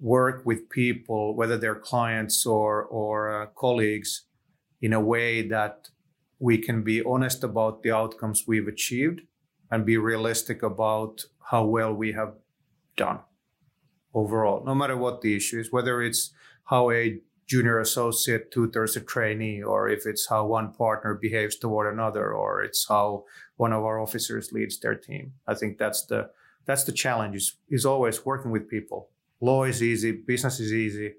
work 0.00 0.42
with 0.44 0.68
people, 0.68 1.34
whether 1.34 1.56
they're 1.56 1.74
clients 1.74 2.46
or, 2.46 2.84
or 2.84 3.42
uh, 3.42 3.46
colleagues, 3.46 4.22
in 4.80 4.92
a 4.92 5.00
way 5.00 5.46
that 5.48 5.88
we 6.38 6.58
can 6.58 6.82
be 6.82 7.02
honest 7.02 7.42
about 7.42 7.82
the 7.82 7.90
outcomes 7.90 8.44
we've 8.46 8.68
achieved 8.68 9.22
and 9.70 9.86
be 9.86 9.96
realistic 9.96 10.62
about 10.62 11.24
how 11.50 11.64
well 11.64 11.92
we 11.92 12.12
have 12.12 12.34
done 12.96 13.20
overall, 14.12 14.64
no 14.64 14.74
matter 14.74 14.96
what 14.96 15.20
the 15.20 15.34
issue 15.34 15.58
is, 15.58 15.72
whether 15.72 16.02
it's 16.02 16.32
how 16.64 16.90
a 16.90 17.18
junior 17.46 17.78
associate 17.78 18.50
tutors 18.50 18.96
a 18.96 19.00
trainee, 19.00 19.62
or 19.62 19.88
if 19.88 20.06
it's 20.06 20.28
how 20.28 20.46
one 20.46 20.72
partner 20.72 21.14
behaves 21.14 21.56
toward 21.56 21.92
another, 21.92 22.32
or 22.32 22.62
it's 22.62 22.88
how 22.88 23.24
one 23.56 23.72
of 23.72 23.84
our 23.84 24.00
officers 24.00 24.52
leads 24.52 24.78
their 24.78 24.94
team. 24.94 25.34
I 25.46 25.54
think 25.54 25.78
that's 25.78 26.06
the 26.06 26.30
that's 26.66 26.84
the 26.84 26.92
challenge 26.92 27.36
is, 27.36 27.56
is 27.68 27.84
always 27.84 28.24
working 28.24 28.50
with 28.50 28.70
people. 28.70 29.10
Law 29.40 29.64
is 29.64 29.82
easy, 29.82 30.12
business 30.12 30.58
is 30.60 30.72
easy, 30.72 31.14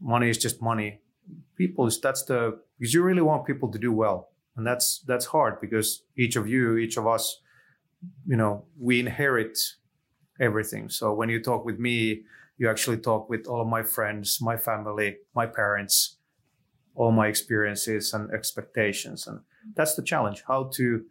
money 0.00 0.30
is 0.30 0.38
just 0.38 0.62
money. 0.62 1.00
people 1.56 1.86
is 1.86 2.00
that's 2.00 2.24
the 2.24 2.58
because 2.78 2.94
you 2.94 3.02
really 3.02 3.22
want 3.22 3.46
people 3.46 3.70
to 3.70 3.78
do 3.78 3.92
well 3.92 4.28
and 4.56 4.66
that's 4.66 5.00
that's 5.06 5.26
hard 5.26 5.60
because 5.60 6.02
each 6.16 6.36
of 6.36 6.48
you 6.48 6.76
each 6.76 6.96
of 6.96 7.06
us 7.06 7.40
you 8.26 8.36
know 8.36 8.64
we 8.78 9.00
inherit 9.00 9.58
everything 10.40 10.88
so 10.88 11.12
when 11.14 11.28
you 11.28 11.42
talk 11.42 11.64
with 11.64 11.78
me 11.78 12.22
you 12.56 12.70
actually 12.70 12.98
talk 12.98 13.28
with 13.28 13.46
all 13.46 13.60
of 13.60 13.68
my 13.68 13.82
friends 13.82 14.38
my 14.40 14.56
family 14.56 15.16
my 15.34 15.46
parents 15.46 16.18
all 16.94 17.10
my 17.10 17.26
experiences 17.26 18.14
and 18.14 18.30
expectations. 18.32 19.26
And 19.26 19.40
that's 19.74 19.94
the 19.94 20.02
challenge 20.02 20.44
how 20.46 20.70
to 20.74 21.04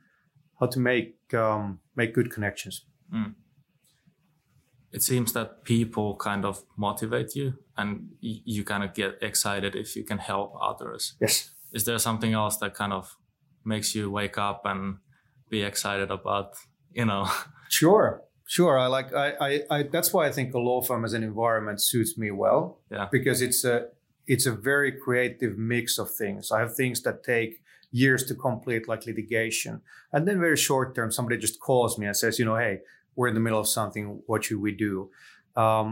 how 0.60 0.68
to 0.68 0.80
make 0.80 1.18
um, 1.34 1.80
make 1.96 2.14
good 2.14 2.32
connections. 2.32 2.86
Mm. 3.14 3.36
it 4.92 5.04
seems 5.04 5.34
that 5.34 5.64
people 5.66 6.16
kind 6.16 6.46
of 6.46 6.64
motivate 6.78 7.36
you 7.36 7.54
and 7.78 8.10
you 8.22 8.64
kind 8.64 8.84
of 8.84 8.96
get 8.96 9.22
excited 9.22 9.76
if 9.76 9.96
you 9.96 10.04
can 10.04 10.18
help 10.18 10.54
others. 10.60 11.16
Yes. 11.22 11.52
Is 11.74 11.84
there 11.84 12.00
something 12.00 12.34
else 12.34 12.58
that 12.58 12.74
kind 12.74 12.94
of 12.94 13.18
makes 13.64 13.94
you 13.94 14.10
wake 14.10 14.38
up 14.38 14.62
and 14.66 14.98
be 15.50 15.62
excited 15.62 16.10
about 16.12 16.56
you 16.92 17.06
know? 17.06 17.28
Sure 17.70 18.22
sure 18.56 18.78
i 18.78 18.88
like 18.98 19.10
I, 19.26 19.28
I 19.48 19.52
i 19.76 19.84
that's 19.96 20.12
why 20.14 20.24
i 20.28 20.32
think 20.32 20.54
a 20.54 20.60
law 20.70 20.82
firm 20.82 21.04
as 21.06 21.14
an 21.14 21.24
environment 21.24 21.82
suits 21.82 22.18
me 22.18 22.30
well. 22.32 22.80
Yeah. 22.92 23.08
Because 23.12 23.42
it's 23.42 23.64
a 23.66 23.76
it's 24.34 24.46
a 24.46 24.56
very 24.72 24.92
creative 25.06 25.58
mix 25.58 25.98
of 26.04 26.10
things. 26.22 26.52
I 26.52 26.60
have 26.64 26.74
things 26.76 27.02
that 27.06 27.24
take 27.24 27.62
years 27.92 28.24
to 28.30 28.34
complete 28.36 28.88
like 28.88 29.06
litigation. 29.06 29.82
And 30.14 30.28
then 30.28 30.40
very 30.40 30.58
short 30.58 30.96
term 30.96 31.12
somebody 31.12 31.38
just 31.38 31.60
calls 31.60 31.98
me 32.00 32.06
and 32.08 32.16
says 32.16 32.40
you 32.40 32.46
know 32.46 32.58
hey 32.66 32.76
we're 33.16 33.30
in 33.32 33.36
the 33.40 33.46
middle 33.48 33.60
of 33.60 33.68
something. 33.68 34.06
What 34.30 34.44
should 34.44 34.62
we 34.68 34.72
do? 34.88 35.10
Um, 35.56 35.88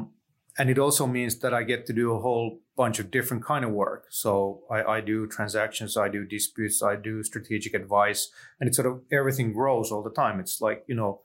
and 0.57 0.69
it 0.69 0.79
also 0.85 1.07
means 1.07 1.33
that 1.39 1.53
i 1.53 1.63
get 1.63 1.85
to 1.85 1.93
do 1.93 2.07
a 2.13 2.19
whole 2.25 2.59
bunch 2.75 2.97
of 2.99 3.05
different 3.17 3.43
kind 3.51 3.63
of 3.67 3.71
work. 3.71 4.01
So 4.09 4.61
I, 4.75 4.79
I, 4.95 5.01
do 5.11 5.17
transactions, 5.37 5.95
I 6.05 6.09
do 6.09 6.25
disputes, 6.25 6.81
I 6.91 6.95
do 6.95 7.23
strategic 7.23 7.73
advice, 7.81 8.21
and 8.59 8.67
it's 8.67 8.77
sort 8.79 8.89
of 8.91 8.95
everything 9.19 9.53
grows 9.53 9.91
all 9.91 10.03
the 10.03 10.17
time. 10.23 10.39
It's 10.43 10.59
like 10.67 10.83
you 10.87 10.95
know, 10.95 11.21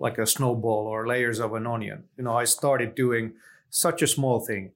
like 0.00 0.18
a 0.18 0.26
snowball 0.26 0.86
or 0.88 1.06
layers 1.06 1.38
of 1.38 1.52
an 1.54 1.66
onion. 1.66 2.04
You 2.16 2.24
know, 2.24 2.36
I 2.36 2.44
started 2.44 2.96
doing 2.96 3.34
such 3.68 4.02
a 4.02 4.08
small 4.08 4.40
thing, 4.40 4.72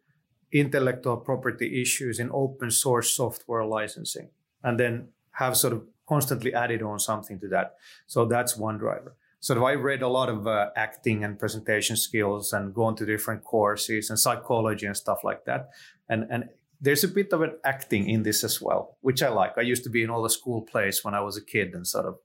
intellectual 0.52 1.16
property 1.16 1.82
issues 1.82 2.20
in 2.20 2.30
open 2.32 2.70
source 2.70 3.10
software 3.10 3.64
licensing, 3.64 4.28
and 4.62 4.78
then 4.78 5.08
have 5.32 5.56
sort 5.56 5.72
of 5.72 5.82
constantly 6.06 6.54
added 6.54 6.82
on 6.82 7.00
something 7.00 7.40
to 7.40 7.48
that. 7.48 7.74
So 8.06 8.24
that's 8.26 8.56
one 8.56 8.78
driver 8.78 9.16
of 9.52 9.62
I 9.62 9.72
read 9.72 10.02
a 10.02 10.08
lot 10.08 10.28
of 10.28 10.46
uh, 10.46 10.70
acting 10.76 11.24
and 11.24 11.38
presentation 11.38 11.96
skills 11.96 12.52
and 12.52 12.72
gone 12.72 12.96
to 12.96 13.04
different 13.04 13.44
courses 13.44 14.10
and 14.10 14.18
psychology 14.18 14.86
and 14.86 14.96
stuff 14.96 15.22
like 15.22 15.44
that. 15.44 15.70
And 16.08 16.26
and 16.30 16.48
there's 16.80 17.04
a 17.04 17.08
bit 17.08 17.32
of 17.32 17.42
an 17.42 17.52
acting 17.64 18.08
in 18.08 18.22
this 18.22 18.44
as 18.44 18.60
well, 18.60 18.96
which 19.00 19.22
I 19.22 19.28
like. 19.28 19.56
I 19.56 19.62
used 19.62 19.84
to 19.84 19.90
be 19.90 20.02
in 20.02 20.10
all 20.10 20.22
the 20.22 20.30
school 20.30 20.62
plays 20.62 21.04
when 21.04 21.14
I 21.14 21.20
was 21.20 21.36
a 21.36 21.44
kid 21.44 21.74
and 21.74 21.86
sort 21.86 22.06
of 22.06 22.18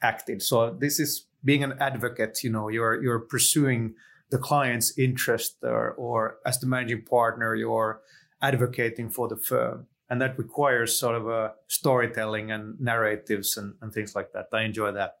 acted. 0.00 0.42
So 0.42 0.70
this 0.70 0.98
is 0.98 1.26
being 1.44 1.64
an 1.64 1.74
advocate. 1.80 2.42
You 2.42 2.50
know, 2.50 2.68
you're 2.68 3.02
you're 3.02 3.20
pursuing 3.20 3.94
the 4.30 4.38
client's 4.38 4.96
interest, 4.98 5.56
or, 5.62 5.92
or 5.92 6.38
as 6.46 6.58
the 6.58 6.66
managing 6.66 7.04
partner, 7.04 7.54
you're 7.54 8.00
advocating 8.40 9.10
for 9.10 9.28
the 9.28 9.36
firm 9.36 9.86
and 10.10 10.20
that 10.20 10.36
requires 10.36 10.98
sort 10.98 11.14
of 11.14 11.28
a 11.28 11.52
storytelling 11.68 12.50
and 12.50 12.78
narratives 12.80 13.56
and, 13.56 13.74
and 13.80 13.92
things 13.92 14.16
like 14.16 14.32
that. 14.32 14.46
I 14.52 14.62
enjoy 14.62 14.90
that 14.92 15.18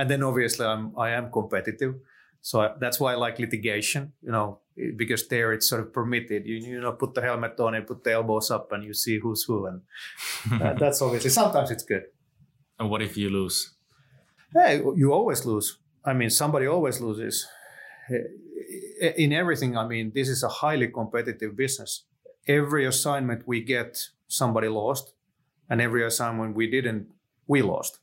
and 0.00 0.10
then 0.10 0.22
obviously 0.22 0.66
I'm 0.66 0.98
I 0.98 1.10
am 1.10 1.30
competitive, 1.30 1.94
so 2.40 2.60
I, 2.62 2.72
that's 2.80 2.98
why 2.98 3.12
I 3.12 3.16
like 3.16 3.38
litigation. 3.38 4.12
You 4.22 4.32
know, 4.32 4.60
because 4.96 5.28
there 5.28 5.52
it's 5.52 5.68
sort 5.68 5.82
of 5.82 5.92
permitted. 5.92 6.46
You 6.46 6.56
you 6.56 6.80
know 6.80 6.92
put 6.92 7.14
the 7.14 7.22
helmet 7.22 7.60
on 7.60 7.74
and 7.74 7.86
put 7.86 8.02
the 8.04 8.12
elbows 8.12 8.50
up, 8.50 8.72
and 8.72 8.82
you 8.82 8.94
see 8.94 9.18
who's 9.18 9.42
who, 9.42 9.66
and 9.66 9.82
that, 10.58 10.76
uh, 10.76 10.78
that's 10.80 11.02
obviously 11.02 11.30
sometimes 11.30 11.70
it's 11.70 11.84
good. 11.84 12.04
And 12.78 12.88
what 12.88 13.02
if 13.02 13.16
you 13.16 13.28
lose? 13.28 13.74
Hey, 14.52 14.78
you 14.96 15.12
always 15.12 15.44
lose. 15.46 15.78
I 16.04 16.12
mean, 16.12 16.30
somebody 16.30 16.66
always 16.66 17.00
loses. 17.00 17.46
Eh, 18.10 19.12
in 19.16 19.32
everything, 19.32 19.76
I 19.76 19.86
mean, 19.86 20.12
this 20.14 20.28
is 20.28 20.42
a 20.42 20.48
highly 20.48 20.88
competitive 20.88 21.56
business. 21.56 22.04
Every 22.46 22.84
assignment 22.84 23.46
we 23.46 23.62
get, 23.62 23.98
somebody 24.28 24.68
lost, 24.68 25.12
and 25.68 25.80
every 25.80 26.04
assignment 26.04 26.56
we 26.56 26.70
didn't, 26.70 27.08
we 27.46 27.62
lost 27.62 28.00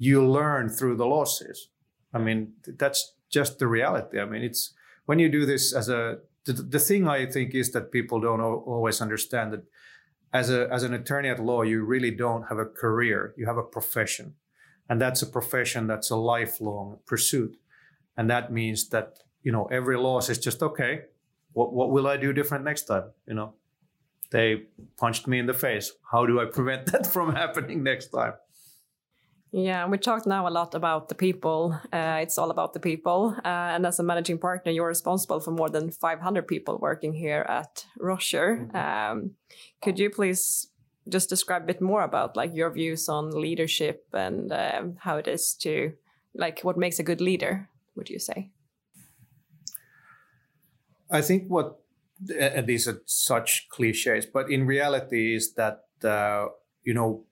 you 0.00 0.26
learn 0.26 0.70
through 0.70 0.96
the 0.96 1.06
losses. 1.06 1.68
I 2.12 2.18
mean, 2.18 2.54
that's 2.66 3.14
just 3.28 3.58
the 3.58 3.68
reality. 3.68 4.18
I 4.18 4.24
mean, 4.24 4.42
it's 4.42 4.72
when 5.04 5.18
you 5.20 5.28
do 5.28 5.46
this 5.46 5.72
as 5.72 5.88
a 5.88 6.18
the, 6.46 6.54
the 6.54 6.78
thing 6.78 7.06
I 7.06 7.26
think 7.26 7.54
is 7.54 7.70
that 7.72 7.92
people 7.92 8.18
don't 8.18 8.40
always 8.40 9.02
understand 9.02 9.52
that 9.52 9.62
as 10.32 10.50
a 10.50 10.68
as 10.72 10.82
an 10.82 10.94
attorney 10.94 11.28
at 11.28 11.38
law, 11.38 11.62
you 11.62 11.84
really 11.84 12.10
don't 12.10 12.44
have 12.48 12.58
a 12.58 12.64
career. 12.64 13.34
You 13.36 13.46
have 13.46 13.58
a 13.58 13.62
profession, 13.62 14.34
and 14.90 15.00
that's 15.00 15.22
a 15.22 15.26
profession 15.26 15.86
that's 15.86 16.10
a 16.10 16.16
lifelong 16.16 16.98
pursuit, 17.06 17.56
and 18.16 18.28
that 18.28 18.52
means 18.52 18.88
that 18.90 19.20
you 19.42 19.52
know 19.52 19.64
every 19.66 19.96
loss 19.96 20.28
is 20.28 20.38
just 20.38 20.62
okay. 20.62 21.02
What 21.52 21.72
what 21.72 21.90
will 21.90 22.06
I 22.06 22.16
do 22.16 22.32
different 22.32 22.64
next 22.64 22.82
time? 22.82 23.04
You 23.26 23.34
know, 23.34 23.54
they 24.32 24.64
punched 24.98 25.26
me 25.26 25.38
in 25.38 25.46
the 25.46 25.54
face. 25.54 25.92
How 26.12 26.26
do 26.26 26.40
I 26.40 26.44
prevent 26.44 26.86
that 26.92 27.06
from 27.06 27.34
happening 27.34 27.82
next 27.82 28.08
time? 28.08 28.34
Yeah, 29.52 29.88
we 29.88 29.98
talked 29.98 30.26
now 30.26 30.46
a 30.46 30.50
lot 30.50 30.74
about 30.74 31.08
the 31.08 31.16
people. 31.16 31.76
Uh, 31.92 32.18
it's 32.22 32.38
all 32.38 32.50
about 32.50 32.72
the 32.72 32.78
people. 32.78 33.34
Uh, 33.44 33.74
and 33.74 33.84
as 33.84 33.98
a 33.98 34.02
managing 34.04 34.38
partner, 34.38 34.70
you're 34.70 34.86
responsible 34.86 35.40
for 35.40 35.50
more 35.50 35.68
than 35.68 35.90
500 35.90 36.46
people 36.46 36.78
working 36.78 37.12
here 37.12 37.44
at 37.48 37.84
Roschier. 37.98 38.56
Mm 38.56 38.70
-hmm. 38.70 39.12
um, 39.12 39.36
could 39.82 39.98
you 39.98 40.10
please 40.10 40.69
just 41.08 41.28
describe 41.28 41.62
a 41.62 41.66
bit 41.66 41.80
more 41.80 42.02
about 42.02 42.36
like 42.36 42.54
your 42.54 42.70
views 42.70 43.08
on 43.08 43.30
leadership 43.30 44.06
and 44.12 44.52
uh, 44.52 44.82
how 44.98 45.16
it 45.16 45.28
is 45.28 45.54
to 45.54 45.92
like 46.34 46.60
what 46.62 46.78
makes 46.78 46.98
a 46.98 47.02
good 47.02 47.20
leader? 47.20 47.68
Would 47.96 48.10
you 48.10 48.18
say? 48.18 48.50
I 51.10 51.22
think 51.22 51.48
what 51.48 51.80
and 52.38 52.66
these 52.66 52.86
are 52.86 53.00
such 53.06 53.68
cliches, 53.70 54.26
but 54.26 54.50
in 54.50 54.66
reality 54.66 55.34
is 55.34 55.54
that 55.54 55.84
uh, 56.04 56.46
you 56.84 56.94
know 56.94 57.24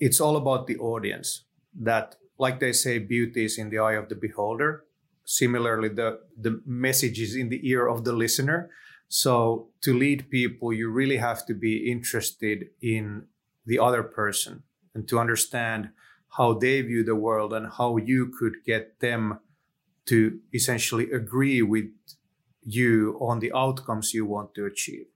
it's 0.00 0.20
all 0.20 0.36
about 0.36 0.66
the 0.66 0.76
audience 0.78 1.44
that 1.80 2.16
like 2.38 2.60
they 2.60 2.72
say 2.72 2.98
beauty 2.98 3.44
is 3.44 3.58
in 3.58 3.70
the 3.70 3.78
eye 3.78 3.94
of 3.94 4.08
the 4.08 4.14
beholder 4.14 4.84
similarly 5.24 5.88
the 5.88 6.20
the 6.38 6.60
message 6.66 7.18
is 7.18 7.34
in 7.34 7.48
the 7.48 7.60
ear 7.68 7.86
of 7.86 8.04
the 8.04 8.12
listener 8.12 8.70
so 9.14 9.68
to 9.80 9.96
lead 9.96 10.28
people 10.28 10.72
you 10.72 10.90
really 10.90 11.18
have 11.18 11.46
to 11.46 11.54
be 11.54 11.88
interested 11.88 12.66
in 12.82 13.24
the 13.64 13.78
other 13.78 14.02
person 14.02 14.64
and 14.92 15.06
to 15.06 15.20
understand 15.20 15.90
how 16.36 16.52
they 16.52 16.82
view 16.82 17.04
the 17.04 17.14
world 17.14 17.52
and 17.52 17.74
how 17.78 17.96
you 17.96 18.26
could 18.36 18.54
get 18.66 18.98
them 18.98 19.38
to 20.04 20.40
essentially 20.52 21.12
agree 21.12 21.62
with 21.62 21.92
you 22.64 23.16
on 23.20 23.38
the 23.38 23.52
outcomes 23.52 24.12
you 24.12 24.26
want 24.26 24.52
to 24.52 24.66
achieve 24.66 25.06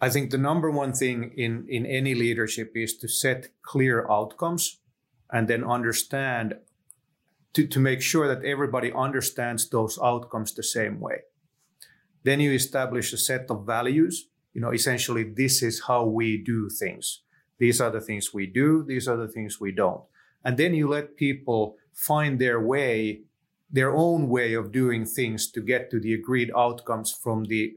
I 0.00 0.08
think 0.08 0.30
the 0.30 0.38
number 0.38 0.70
one 0.70 0.94
thing 0.94 1.34
in, 1.36 1.66
in 1.68 1.84
any 1.84 2.14
leadership 2.14 2.72
is 2.74 2.96
to 3.00 3.06
set 3.06 3.48
clear 3.60 4.10
outcomes 4.10 4.80
and 5.30 5.46
then 5.46 5.62
understand 5.62 6.54
to, 7.52 7.66
to 7.66 7.78
make 7.78 8.00
sure 8.00 8.26
that 8.26 8.42
everybody 8.42 8.90
understands 8.94 9.68
those 9.68 9.98
outcomes 10.02 10.54
the 10.54 10.62
same 10.62 11.00
way. 11.00 11.18
Then 12.22 12.40
you 12.40 12.52
establish 12.52 13.12
a 13.12 13.16
set 13.16 13.50
of 13.50 13.66
values. 13.66 14.28
You 14.52 14.60
know, 14.60 14.72
essentially, 14.72 15.24
this 15.24 15.62
is 15.62 15.82
how 15.86 16.04
we 16.04 16.36
do 16.36 16.68
things. 16.68 17.22
These 17.58 17.80
are 17.80 17.90
the 17.90 18.00
things 18.00 18.32
we 18.32 18.46
do, 18.46 18.82
these 18.82 19.06
are 19.06 19.16
the 19.16 19.28
things 19.28 19.60
we 19.60 19.70
don't. 19.70 20.02
And 20.44 20.56
then 20.56 20.74
you 20.74 20.88
let 20.88 21.16
people 21.16 21.76
find 21.92 22.40
their 22.40 22.58
way, 22.58 23.22
their 23.70 23.94
own 23.94 24.28
way 24.28 24.54
of 24.54 24.72
doing 24.72 25.04
things 25.04 25.50
to 25.52 25.60
get 25.60 25.90
to 25.90 26.00
the 26.00 26.14
agreed 26.14 26.50
outcomes 26.56 27.12
from 27.12 27.44
the 27.44 27.76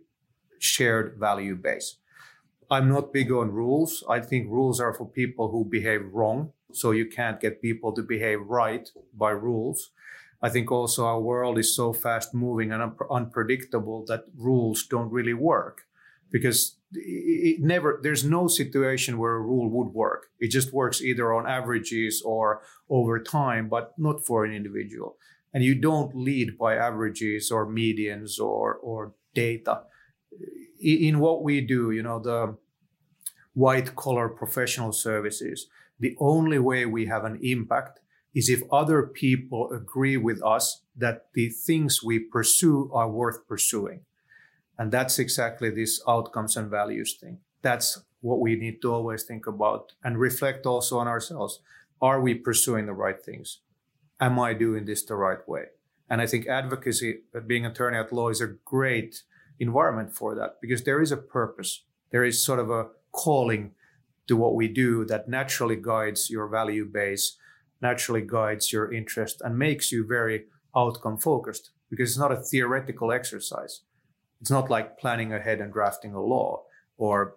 shared 0.58 1.18
value 1.20 1.56
base. 1.56 1.98
I'm 2.72 2.88
not 2.88 3.12
big 3.12 3.32
on 3.32 3.52
rules. 3.52 4.04
I 4.10 4.22
think 4.22 4.50
rules 4.50 4.80
are 4.80 4.94
for 4.94 5.06
people 5.06 5.52
who 5.52 5.66
behave 5.66 6.14
wrong. 6.14 6.54
So 6.72 6.92
you 6.92 7.06
can't 7.06 7.40
get 7.40 7.62
people 7.62 7.92
to 7.94 8.02
behave 8.02 8.40
right 8.48 8.90
by 9.14 9.32
rules. 9.32 9.92
I 10.44 10.50
think 10.50 10.70
also 10.72 11.06
our 11.06 11.22
world 11.22 11.58
is 11.58 11.74
so 11.74 11.94
fast 11.94 12.34
moving 12.34 12.74
and 12.74 12.84
un- 12.84 12.98
unpredictable 13.10 14.04
that 14.08 14.26
rules 14.38 14.86
don't 14.86 15.10
really 15.12 15.34
work. 15.34 15.84
Because 16.32 16.78
it 16.92 17.62
never 17.62 18.00
there's 18.04 18.24
no 18.24 18.48
situation 18.48 19.18
where 19.18 19.36
a 19.36 19.42
rule 19.42 19.70
would 19.70 19.94
work. 19.94 20.28
It 20.40 20.50
just 20.50 20.74
works 20.74 21.02
either 21.02 21.34
on 21.34 21.48
averages 21.48 22.22
or 22.26 22.62
over 22.90 23.20
time 23.20 23.70
but 23.70 23.94
not 23.98 24.26
for 24.26 24.44
an 24.44 24.54
individual. 24.54 25.18
And 25.54 25.64
you 25.64 25.76
don't 25.76 26.16
lead 26.16 26.58
by 26.58 26.76
averages 26.76 27.52
or 27.52 27.68
medians 27.68 28.40
or 28.40 28.76
or 28.76 29.14
data. 29.34 29.84
In 30.80 31.20
what 31.20 31.44
we 31.44 31.62
do, 31.62 31.92
you 31.92 32.04
know, 32.04 32.20
the 32.20 32.58
white 33.54 33.96
collar 33.96 34.28
professional 34.28 34.92
services, 34.92 35.68
the 36.00 36.16
only 36.20 36.60
way 36.60 36.86
we 36.86 37.06
have 37.06 37.24
an 37.24 37.40
impact 37.42 38.00
is 38.34 38.50
if 38.50 38.62
other 38.72 39.04
people 39.04 39.72
agree 39.72 40.18
with 40.18 40.42
us 40.44 40.82
that 40.96 41.28
the 41.34 41.50
things 41.50 42.02
we 42.04 42.20
pursue 42.20 42.90
are 42.94 43.10
worth 43.10 43.48
pursuing. 43.48 44.02
And 44.78 44.92
that's 44.92 45.20
exactly 45.20 45.70
this 45.70 46.02
outcomes 46.08 46.58
and 46.58 46.70
values 46.70 47.16
thing. 47.20 47.40
That's 47.62 48.04
what 48.22 48.40
we 48.40 48.56
need 48.56 48.82
to 48.82 48.94
always 48.94 49.24
think 49.24 49.46
about 49.46 49.94
and 50.04 50.18
reflect 50.18 50.66
also 50.66 50.98
on 50.98 51.08
ourselves. 51.08 51.60
Are 52.02 52.20
we 52.20 52.34
pursuing 52.34 52.86
the 52.86 52.94
right 52.94 53.22
things? 53.22 53.60
Am 54.20 54.40
I 54.40 54.54
doing 54.54 54.86
this 54.86 55.04
the 55.04 55.16
right 55.16 55.48
way? 55.48 55.66
And 56.10 56.22
I 56.22 56.28
think 56.28 56.48
advocacy, 56.48 57.20
uh, 57.36 57.40
being 57.40 57.66
attorney 57.66 57.98
at 57.98 58.14
law, 58.14 58.30
is 58.30 58.42
a 58.42 58.56
great 58.66 59.24
environment 59.60 60.16
for 60.16 60.36
that 60.36 60.58
because 60.62 60.84
there 60.84 61.02
is 61.02 61.12
a 61.12 61.18
purpose. 61.18 61.84
There 62.12 62.24
is 62.24 62.44
sort 62.44 62.60
of 62.60 62.70
a 62.70 62.88
calling 63.12 63.72
to 64.28 64.38
what 64.38 64.56
we 64.56 64.68
do 64.68 65.06
that 65.06 65.28
naturally 65.28 65.76
guides 65.76 66.30
your 66.30 66.48
value 66.48 66.86
base, 66.86 67.38
naturally 67.84 68.22
guides 68.22 68.74
your 68.74 68.92
interest, 68.92 69.42
and 69.44 69.58
makes 69.58 69.92
you 69.92 70.06
very 70.08 70.46
outcome 70.76 71.18
focused 71.18 71.72
because 71.90 72.10
it's 72.10 72.24
not 72.26 72.32
a 72.32 72.42
theoretical 72.52 73.12
exercise. 73.12 73.82
It's 74.42 74.50
not 74.50 74.70
like 74.70 74.98
planning 74.98 75.32
ahead 75.34 75.60
and 75.62 75.72
drafting 75.72 76.14
a 76.16 76.22
law 76.22 76.64
or 76.98 77.36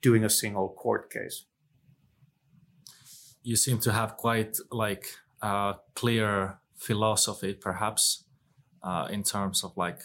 doing 0.00 0.24
a 0.24 0.30
single 0.30 0.68
court 0.68 1.10
case. 1.10 1.46
You 3.42 3.56
seem 3.56 3.78
to 3.80 3.92
have 3.92 4.16
quite 4.16 4.56
like 4.70 5.06
a 5.42 5.74
clear 5.94 6.58
philosophy, 6.76 7.54
perhaps, 7.54 8.24
uh, 8.82 9.08
in 9.10 9.22
terms 9.22 9.64
of 9.64 9.76
like 9.76 10.00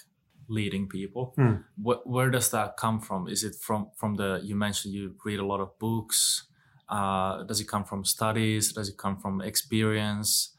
leading 0.48 0.88
people. 0.88 1.34
Hmm. 1.36 1.56
Wh- 1.86 2.06
where 2.06 2.30
does 2.30 2.50
that 2.52 2.78
come 2.78 3.00
from? 3.00 3.28
Is 3.28 3.44
it 3.44 3.56
from 3.56 3.92
from 3.96 4.16
the 4.16 4.42
you 4.44 4.56
mentioned 4.56 4.94
you 4.94 5.16
read 5.26 5.40
a 5.40 5.46
lot 5.46 5.62
of 5.62 5.78
books? 5.80 6.48
Uh, 6.90 7.44
does 7.44 7.60
it 7.60 7.68
come 7.68 7.84
from 7.84 8.06
studies? 8.06 8.74
Does 8.74 8.90
it 8.90 8.98
come 8.98 9.18
from 9.18 9.42
experience? 9.42 10.56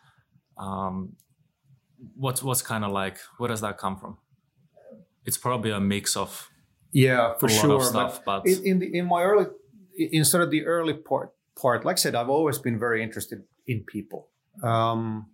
Um, 0.57 1.17
what's 2.17 2.43
what's 2.43 2.63
kind 2.63 2.85
of 2.85 2.93
like 2.93 3.19
where 3.39 3.49
does 3.49 3.61
that 3.61 3.79
come 3.79 3.97
from? 3.97 4.19
It's 5.25 5.39
probably 5.39 5.71
a 5.71 5.81
mix 5.81 6.17
of 6.17 6.51
yeah, 6.95 7.35
for 7.39 7.49
sure. 7.49 7.83
stuff, 7.83 8.25
but, 8.25 8.47
in, 8.47 8.65
in, 8.65 8.79
the, 8.79 8.99
in 8.99 9.07
my 9.07 9.23
early, 9.23 9.47
in 9.97 10.25
sort 10.25 10.45
of 10.45 10.51
the 10.53 10.65
early 10.65 10.95
part, 10.95 11.33
part, 11.61 11.85
like 11.85 11.95
I 11.95 11.99
said, 11.99 12.15
I've 12.15 12.29
always 12.29 12.59
been 12.59 12.79
very 12.79 13.03
interested 13.03 13.43
in 13.67 13.83
people. 13.83 14.29
Um, 14.63 15.27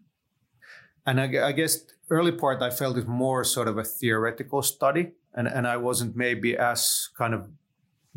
and 1.04 1.20
I, 1.20 1.48
I, 1.48 1.52
guess 1.52 1.84
early 2.08 2.32
part, 2.32 2.62
I 2.62 2.70
felt 2.70 2.96
it 2.96 3.06
more 3.06 3.44
sort 3.44 3.68
of 3.68 3.76
a 3.76 3.84
theoretical 3.84 4.62
study, 4.62 5.12
and 5.34 5.46
and 5.46 5.66
I 5.66 5.76
wasn't 5.76 6.16
maybe 6.16 6.56
as 6.56 7.08
kind 7.18 7.34
of 7.34 7.46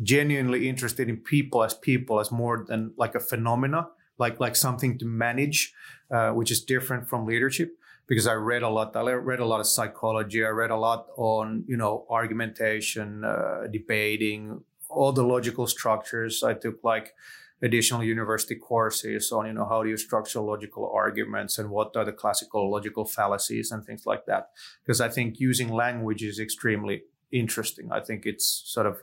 genuinely 0.02 0.68
interested 0.68 1.08
in 1.08 1.16
people 1.18 1.62
as 1.62 1.74
people 1.74 2.20
as 2.20 2.30
more 2.32 2.64
than 2.66 2.92
like 2.96 3.14
a 3.14 3.20
phenomena, 3.20 3.88
like 4.18 4.40
like 4.40 4.56
something 4.56 4.98
to 4.98 5.06
manage, 5.06 5.72
uh, 6.10 6.30
which 6.30 6.50
is 6.50 6.62
different 6.64 7.08
from 7.08 7.26
leadership 7.26 7.76
because 8.06 8.26
I 8.26 8.34
read 8.34 8.62
a 8.62 8.68
lot. 8.68 8.94
I 8.96 9.12
read 9.12 9.40
a 9.40 9.46
lot 9.46 9.60
of 9.60 9.66
psychology. 9.66 10.44
I 10.44 10.48
read 10.48 10.70
a 10.70 10.76
lot 10.76 11.06
on 11.16 11.64
you 11.66 11.76
know 11.76 12.06
argumentation, 12.10 13.24
uh, 13.24 13.66
debating, 13.70 14.62
all 14.88 15.12
the 15.12 15.24
logical 15.24 15.66
structures. 15.66 16.42
I 16.42 16.54
took 16.54 16.82
like 16.82 17.14
additional 17.62 18.02
university 18.02 18.56
courses 18.56 19.32
on 19.32 19.46
you 19.46 19.52
know 19.52 19.66
how 19.66 19.82
do 19.82 19.88
you 19.88 19.96
structure 19.96 20.40
logical 20.40 20.90
arguments 20.92 21.58
and 21.58 21.70
what 21.70 21.96
are 21.96 22.04
the 22.04 22.12
classical 22.12 22.70
logical 22.70 23.04
fallacies 23.04 23.70
and 23.70 23.84
things 23.84 24.04
like 24.06 24.26
that. 24.26 24.50
Because 24.82 25.00
I 25.00 25.08
think 25.08 25.40
using 25.40 25.68
language 25.68 26.22
is 26.22 26.38
extremely 26.38 27.02
interesting. 27.32 27.90
I 27.90 28.00
think 28.00 28.26
it's 28.26 28.62
sort 28.66 28.86
of 28.86 29.02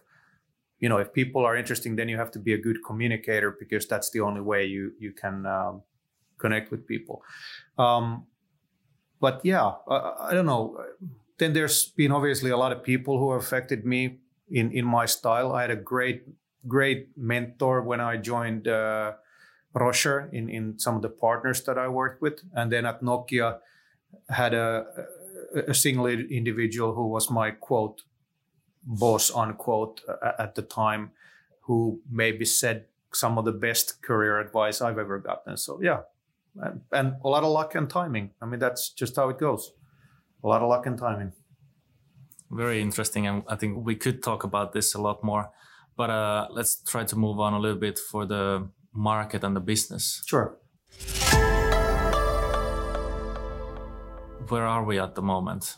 you 0.82 0.90
know 0.90 0.98
if 0.98 1.14
people 1.14 1.46
are 1.46 1.56
interesting, 1.56 1.96
then 1.96 2.10
you 2.10 2.18
have 2.18 2.32
to 2.32 2.40
be 2.40 2.54
a 2.54 2.58
good 2.58 2.80
communicator 2.86 3.56
because 3.58 3.88
that's 3.88 4.10
the 4.10 4.20
only 4.20 4.42
way 4.42 4.66
you 4.66 4.92
you 5.00 5.14
can 5.14 5.46
um, 5.46 5.84
connect 6.38 6.72
with 6.72 6.86
people. 6.86 7.24
Um, 7.78 8.26
but 9.22 9.40
yeah, 9.44 9.74
I, 9.88 10.30
I, 10.30 10.34
don't 10.34 10.48
know. 10.48 10.84
Then 11.38 11.54
there's 11.54 11.86
been 11.86 12.12
obviously 12.12 12.50
a 12.50 12.58
lot 12.58 12.72
of 12.72 12.84
people 12.84 13.20
who 13.20 13.32
affected 13.32 13.86
me 13.86 14.20
in 14.50 14.72
in 14.72 14.84
my 14.86 15.06
style. 15.06 15.54
I 15.54 15.62
had 15.62 15.72
a 15.72 15.76
great 15.76 16.24
great 16.68 17.10
mentor 17.16 17.84
when 17.84 18.02
I 18.02 18.18
joined 18.18 18.68
uh, 18.68 19.14
Roschier 19.76 20.34
in 20.34 20.50
in 20.50 20.80
some 20.80 20.96
of 20.96 21.04
the 21.04 21.10
partners 21.10 21.62
that 21.64 21.78
I 21.78 21.88
worked 21.88 22.22
with, 22.22 22.42
and 22.54 22.72
then 22.72 22.86
at 22.86 23.02
Nokia 23.02 23.60
had 24.30 24.54
a 24.56 24.86
a 25.68 25.74
single 25.74 26.08
individual 26.08 26.96
who 26.96 27.08
was 27.08 27.30
my 27.30 27.52
quote 27.52 28.04
boss 28.84 29.32
unquote 29.36 30.02
at 30.40 30.56
the 30.56 30.62
time, 30.62 31.12
who 31.62 32.02
maybe 32.10 32.46
said 32.46 32.86
some 33.14 33.38
of 33.38 33.46
the 33.46 33.52
best 33.52 34.02
career 34.02 34.40
advice 34.40 34.82
I've 34.82 34.98
ever 34.98 35.20
gotten. 35.20 35.58
So 35.58 35.80
yeah, 35.82 36.02
and, 36.56 36.82
and 36.92 37.16
a 37.24 37.28
lot 37.28 37.44
of 37.44 37.52
luck 37.52 37.76
and 37.76 37.90
timing. 37.90 38.32
I 38.42 38.46
mean, 38.46 38.60
that's 38.60 38.90
just 38.90 39.16
how 39.16 39.30
it 39.30 39.40
goes. 39.40 39.74
A 40.44 40.48
lot 40.48 40.62
of 40.62 40.70
luck 40.70 40.86
and 40.86 40.98
timing. 40.98 41.34
Very 42.50 42.82
interesting, 42.82 43.28
and 43.28 43.44
I 43.48 43.56
think 43.56 43.86
we 43.86 43.96
could 43.96 44.22
talk 44.22 44.44
about 44.44 44.74
this 44.74 44.94
a 44.94 45.02
lot 45.02 45.24
more. 45.24 45.52
But 45.96 46.10
uh, 46.10 46.48
let's 46.52 46.82
try 46.84 47.04
to 47.04 47.16
move 47.16 47.40
on 47.40 47.54
a 47.54 47.60
little 47.60 47.80
bit 47.80 48.00
for 48.00 48.26
the 48.26 48.70
market 48.94 49.44
and 49.44 49.56
the 49.56 49.60
business. 49.62 50.24
Sure. 50.26 50.58
Where 54.48 54.66
are 54.66 54.84
we 54.84 55.00
at 55.00 55.16
the 55.16 55.22
moment? 55.22 55.78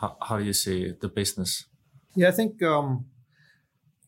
How, 0.00 0.16
how 0.22 0.38
do 0.38 0.44
you 0.44 0.54
see 0.54 0.92
the 0.98 1.08
business? 1.08 1.66
Yeah, 2.16 2.28
I 2.28 2.30
think 2.30 2.62
um, 2.62 3.06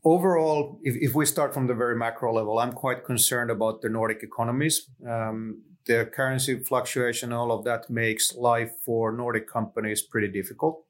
overall, 0.04 0.78
if, 0.82 0.94
if, 0.96 1.14
we 1.14 1.26
start 1.26 1.52
from 1.52 1.66
the 1.66 1.74
very 1.74 1.96
macro 1.96 2.32
level, 2.32 2.58
I'm 2.58 2.72
quite 2.72 3.04
concerned 3.04 3.50
about 3.50 3.82
the 3.82 3.88
Nordic 3.88 4.22
economies. 4.22 4.88
Um, 5.06 5.62
the 5.86 6.06
currency 6.06 6.58
fluctuation, 6.60 7.32
all 7.32 7.50
of 7.50 7.64
that 7.64 7.90
makes 7.90 8.34
life 8.34 8.72
for 8.84 9.12
Nordic 9.12 9.48
companies 9.48 10.02
pretty 10.02 10.28
difficult. 10.28 10.84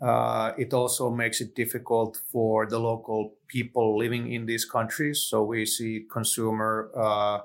Uh, 0.00 0.52
it 0.58 0.72
also 0.72 1.10
makes 1.10 1.40
it 1.40 1.54
difficult 1.54 2.20
for 2.32 2.66
the 2.66 2.78
local 2.78 3.34
people 3.46 3.96
living 3.96 4.32
in 4.32 4.46
these 4.46 4.64
countries. 4.64 5.22
So 5.22 5.44
we 5.44 5.64
see 5.64 6.06
consumer 6.10 6.90
uh, 6.96 7.38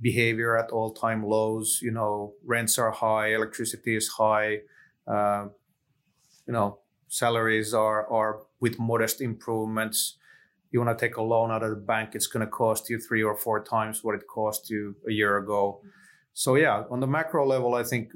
behavior 0.00 0.56
at 0.56 0.70
all-time 0.70 1.24
lows. 1.24 1.78
You 1.82 1.92
know, 1.92 2.34
rents 2.44 2.78
are 2.78 2.90
high, 2.90 3.34
electricity 3.34 3.96
is 3.96 4.08
high. 4.08 4.58
Uh, 5.06 5.48
you 6.46 6.52
know, 6.52 6.80
salaries 7.10 7.74
are 7.74 8.10
are 8.10 8.40
with 8.60 8.78
modest 8.78 9.20
improvements. 9.20 10.16
You 10.70 10.80
want 10.80 10.96
to 10.96 11.06
take 11.06 11.16
a 11.16 11.22
loan 11.22 11.50
out 11.50 11.62
of 11.62 11.70
the 11.70 11.76
bank, 11.76 12.14
it's 12.14 12.28
going 12.28 12.46
to 12.46 12.50
cost 12.50 12.88
you 12.88 12.98
three 12.98 13.22
or 13.22 13.36
four 13.36 13.62
times 13.62 14.02
what 14.02 14.14
it 14.14 14.26
cost 14.26 14.70
you 14.70 14.96
a 15.06 15.12
year 15.12 15.36
ago. 15.36 15.82
So 16.32 16.54
yeah, 16.54 16.84
on 16.90 17.00
the 17.00 17.08
macro 17.08 17.44
level, 17.44 17.74
I 17.74 17.82
think 17.82 18.12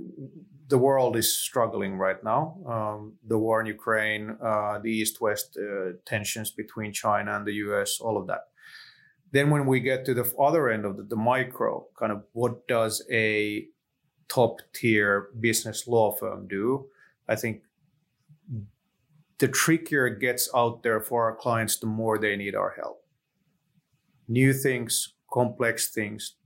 the 0.68 0.78
world 0.78 1.16
is 1.16 1.30
struggling 1.32 1.96
right 1.98 2.22
now. 2.22 2.56
Um, 2.66 3.14
the 3.26 3.38
war 3.38 3.60
in 3.60 3.66
Ukraine, 3.66 4.36
uh, 4.42 4.78
the 4.78 4.90
East-West 4.90 5.58
uh, 5.58 5.92
tensions 6.06 6.52
between 6.52 6.92
China 6.92 7.36
and 7.36 7.44
the 7.44 7.54
U.S., 7.66 7.98
all 8.00 8.16
of 8.16 8.28
that. 8.28 8.42
Then 9.32 9.50
when 9.50 9.66
we 9.66 9.80
get 9.80 10.04
to 10.06 10.14
the 10.14 10.32
other 10.38 10.70
end 10.70 10.84
of 10.84 10.96
the, 10.96 11.02
the 11.02 11.16
micro, 11.16 11.86
kind 11.98 12.12
of 12.12 12.22
what 12.32 12.68
does 12.68 13.04
a 13.10 13.66
top-tier 14.28 15.28
business 15.40 15.86
law 15.86 16.12
firm 16.12 16.46
do? 16.48 16.86
I 17.28 17.34
think 17.36 17.62
the 19.44 19.48
trickier 19.48 20.06
it 20.06 20.20
gets 20.20 20.48
out 20.54 20.82
there 20.82 21.02
for 21.02 21.24
our 21.24 21.36
clients, 21.36 21.76
the 21.76 21.86
more 21.86 22.16
they 22.16 22.34
need 22.34 22.54
our 22.54 22.76
help. 22.80 23.04
New 24.26 24.54
things, 24.54 25.16
complex 25.30 25.90
things, 25.90 26.36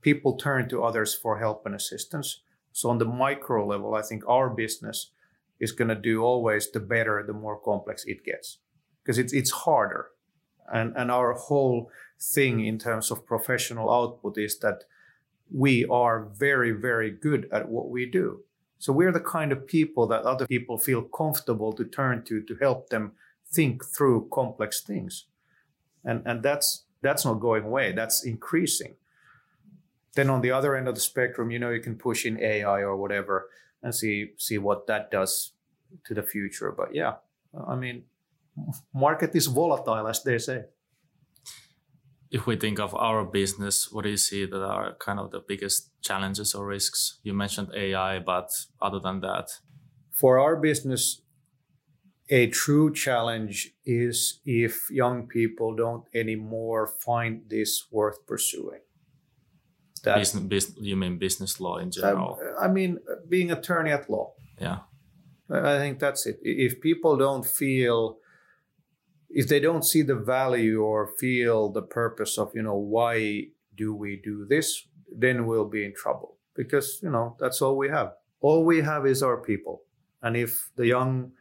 people 0.00 0.36
turn 0.36 0.68
to 0.68 0.82
others 0.82 1.14
for 1.14 1.38
help 1.38 1.64
and 1.64 1.76
assistance. 1.76 2.42
So 2.72 2.90
on 2.90 2.98
the 2.98 3.04
micro 3.04 3.64
level, 3.64 3.94
I 3.94 4.02
think 4.02 4.24
our 4.26 4.50
business 4.50 5.12
is 5.60 5.70
going 5.70 5.90
to 5.90 5.94
do 5.94 6.24
always 6.24 6.72
the 6.72 6.80
better, 6.80 7.22
the 7.24 7.32
more 7.32 7.56
complex 7.56 8.04
it 8.04 8.24
gets, 8.24 8.58
because 9.00 9.16
it's 9.16 9.32
it's 9.32 9.52
harder, 9.52 10.08
and 10.72 10.92
and 10.96 11.12
our 11.12 11.34
whole 11.34 11.88
thing 12.34 12.66
in 12.66 12.78
terms 12.78 13.12
of 13.12 13.24
professional 13.24 13.88
output 13.88 14.38
is 14.38 14.58
that 14.58 14.82
we 15.52 15.84
are 15.84 16.28
very 16.34 16.72
very 16.72 17.12
good 17.12 17.46
at 17.52 17.68
what 17.68 17.90
we 17.90 18.06
do. 18.06 18.42
So 18.78 18.92
we're 18.92 19.12
the 19.12 19.20
kind 19.20 19.52
of 19.52 19.66
people 19.66 20.06
that 20.08 20.22
other 20.22 20.46
people 20.46 20.78
feel 20.78 21.02
comfortable 21.02 21.72
to 21.72 21.84
turn 21.84 22.24
to 22.24 22.42
to 22.42 22.56
help 22.56 22.90
them 22.90 23.12
think 23.52 23.84
through 23.84 24.28
complex 24.32 24.82
things, 24.82 25.26
and 26.04 26.22
and 26.26 26.42
that's 26.42 26.84
that's 27.00 27.24
not 27.24 27.40
going 27.40 27.64
away. 27.64 27.92
That's 27.92 28.24
increasing. 28.24 28.96
Then 30.14 30.30
on 30.30 30.42
the 30.42 30.52
other 30.52 30.76
end 30.76 30.88
of 30.88 30.94
the 30.94 31.00
spectrum, 31.00 31.50
you 31.50 31.58
know, 31.58 31.70
you 31.70 31.80
can 31.80 31.96
push 31.96 32.24
in 32.24 32.40
AI 32.40 32.80
or 32.80 32.96
whatever 32.96 33.48
and 33.82 33.94
see 33.94 34.32
see 34.38 34.58
what 34.58 34.86
that 34.86 35.10
does 35.10 35.52
to 36.04 36.14
the 36.14 36.22
future. 36.22 36.72
But 36.72 36.94
yeah, 36.94 37.14
I 37.68 37.76
mean, 37.76 38.04
market 38.94 39.34
is 39.34 39.46
volatile, 39.46 40.08
as 40.08 40.22
they 40.22 40.38
say. 40.38 40.64
If 42.34 42.46
we 42.46 42.56
think 42.56 42.80
of 42.80 42.94
our 42.96 43.24
business, 43.24 43.88
what 43.92 44.02
do 44.04 44.10
you 44.10 44.16
see 44.16 44.44
that 44.44 44.64
are 44.76 44.96
kind 44.98 45.20
of 45.20 45.30
the 45.30 45.38
biggest 45.38 45.90
challenges 46.02 46.54
or 46.54 46.66
risks? 46.66 47.20
You 47.22 47.32
mentioned 47.32 47.68
AI, 47.74 48.18
but 48.18 48.48
other 48.82 48.98
than 48.98 49.20
that, 49.20 49.46
for 50.10 50.40
our 50.40 50.56
business, 50.56 51.22
a 52.30 52.48
true 52.48 52.92
challenge 52.92 53.70
is 53.84 54.40
if 54.44 54.90
young 54.90 55.28
people 55.28 55.76
don't 55.76 56.04
anymore 56.12 56.86
find 56.86 57.42
this 57.48 57.86
worth 57.92 58.26
pursuing. 58.26 58.80
That 60.02 60.16
business, 60.16 60.44
business, 60.44 60.78
you 60.80 60.96
mean 60.96 61.18
business 61.18 61.60
law 61.60 61.76
in 61.76 61.86
um, 61.86 61.90
general? 61.92 62.38
I 62.60 62.68
mean 62.68 62.98
being 63.28 63.50
attorney 63.50 63.92
at 63.92 64.10
law. 64.10 64.32
Yeah. 64.60 64.78
I 65.50 65.78
think 65.78 65.98
that's 65.98 66.26
it. 66.26 66.38
If 66.42 66.80
people 66.80 67.16
don't 67.16 67.46
feel 67.46 68.18
if 69.34 69.48
they 69.48 69.58
don't 69.58 69.84
see 69.84 70.00
the 70.00 70.14
value 70.14 70.80
or 70.80 71.10
feel 71.18 71.68
the 71.70 71.82
purpose 71.82 72.38
of 72.38 72.52
you 72.54 72.62
know 72.62 72.76
why 72.76 73.42
do 73.76 73.92
we 73.94 74.20
do 74.24 74.46
this 74.48 74.86
then 75.16 75.46
we'll 75.46 75.68
be 75.68 75.84
in 75.84 75.94
trouble. 75.94 76.36
Because 76.54 77.00
you 77.02 77.10
know 77.10 77.36
that's 77.40 77.60
all 77.60 77.76
we 77.76 77.88
have. 77.88 78.12
All 78.40 78.64
we 78.64 78.82
have 78.82 79.06
is 79.06 79.22
our 79.22 79.38
people. 79.38 79.82
And 80.22 80.36
if 80.36 80.70
the 80.76 80.86
young 80.86 81.32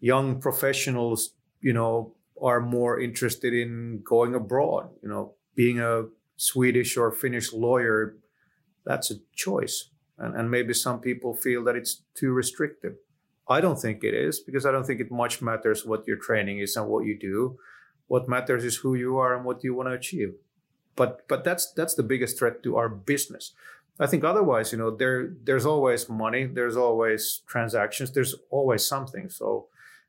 young 0.00 0.40
professionals 0.40 1.34
you 1.60 1.72
know 1.72 2.14
are 2.40 2.60
more 2.60 3.00
interested 3.00 3.54
in 3.54 4.02
going 4.04 4.34
abroad 4.34 4.90
you 5.02 5.08
know 5.08 5.32
being 5.54 5.80
a 5.80 6.02
swedish 6.36 6.98
or 6.98 7.10
finnish 7.10 7.50
lawyer 7.52 8.16
that's 8.84 9.10
a 9.10 9.14
choice. 9.34 9.90
And, 10.18 10.34
and 10.36 10.50
maybe 10.50 10.74
some 10.74 11.00
people 11.00 11.34
feel 11.34 11.64
that 11.64 11.76
it's 11.76 12.02
too 12.14 12.32
restrictive 12.32 12.94
i 13.48 13.60
don't 13.60 13.80
think 13.80 14.02
it 14.02 14.14
is 14.14 14.40
because 14.40 14.66
i 14.66 14.72
don't 14.72 14.86
think 14.86 15.00
it 15.00 15.10
much 15.10 15.42
matters 15.42 15.84
what 15.84 16.06
your 16.06 16.16
training 16.16 16.58
is 16.58 16.76
and 16.76 16.88
what 16.88 17.04
you 17.04 17.18
do. 17.18 17.58
What 18.08 18.28
matters 18.28 18.64
is 18.64 18.76
who 18.76 18.94
you 18.94 19.18
are 19.18 19.34
and 19.34 19.44
what 19.44 19.64
you 19.64 19.74
want 19.74 19.88
to 19.88 19.92
achieve. 19.92 20.34
But 20.94 21.26
but 21.28 21.44
that's 21.44 21.72
that's 21.72 21.94
the 21.94 22.02
biggest 22.02 22.38
threat 22.38 22.62
to 22.62 22.76
our 22.76 22.88
business. 22.88 23.52
I 23.98 24.06
think 24.06 24.24
otherwise 24.24 24.72
you 24.72 24.78
know 24.78 24.90
there 24.90 25.34
there's 25.44 25.66
always 25.66 26.08
money 26.08 26.44
there's 26.46 26.76
always 26.76 27.42
transactions 27.46 28.12
there's 28.12 28.34
always 28.50 28.86
something. 28.86 29.28
So 29.28 29.66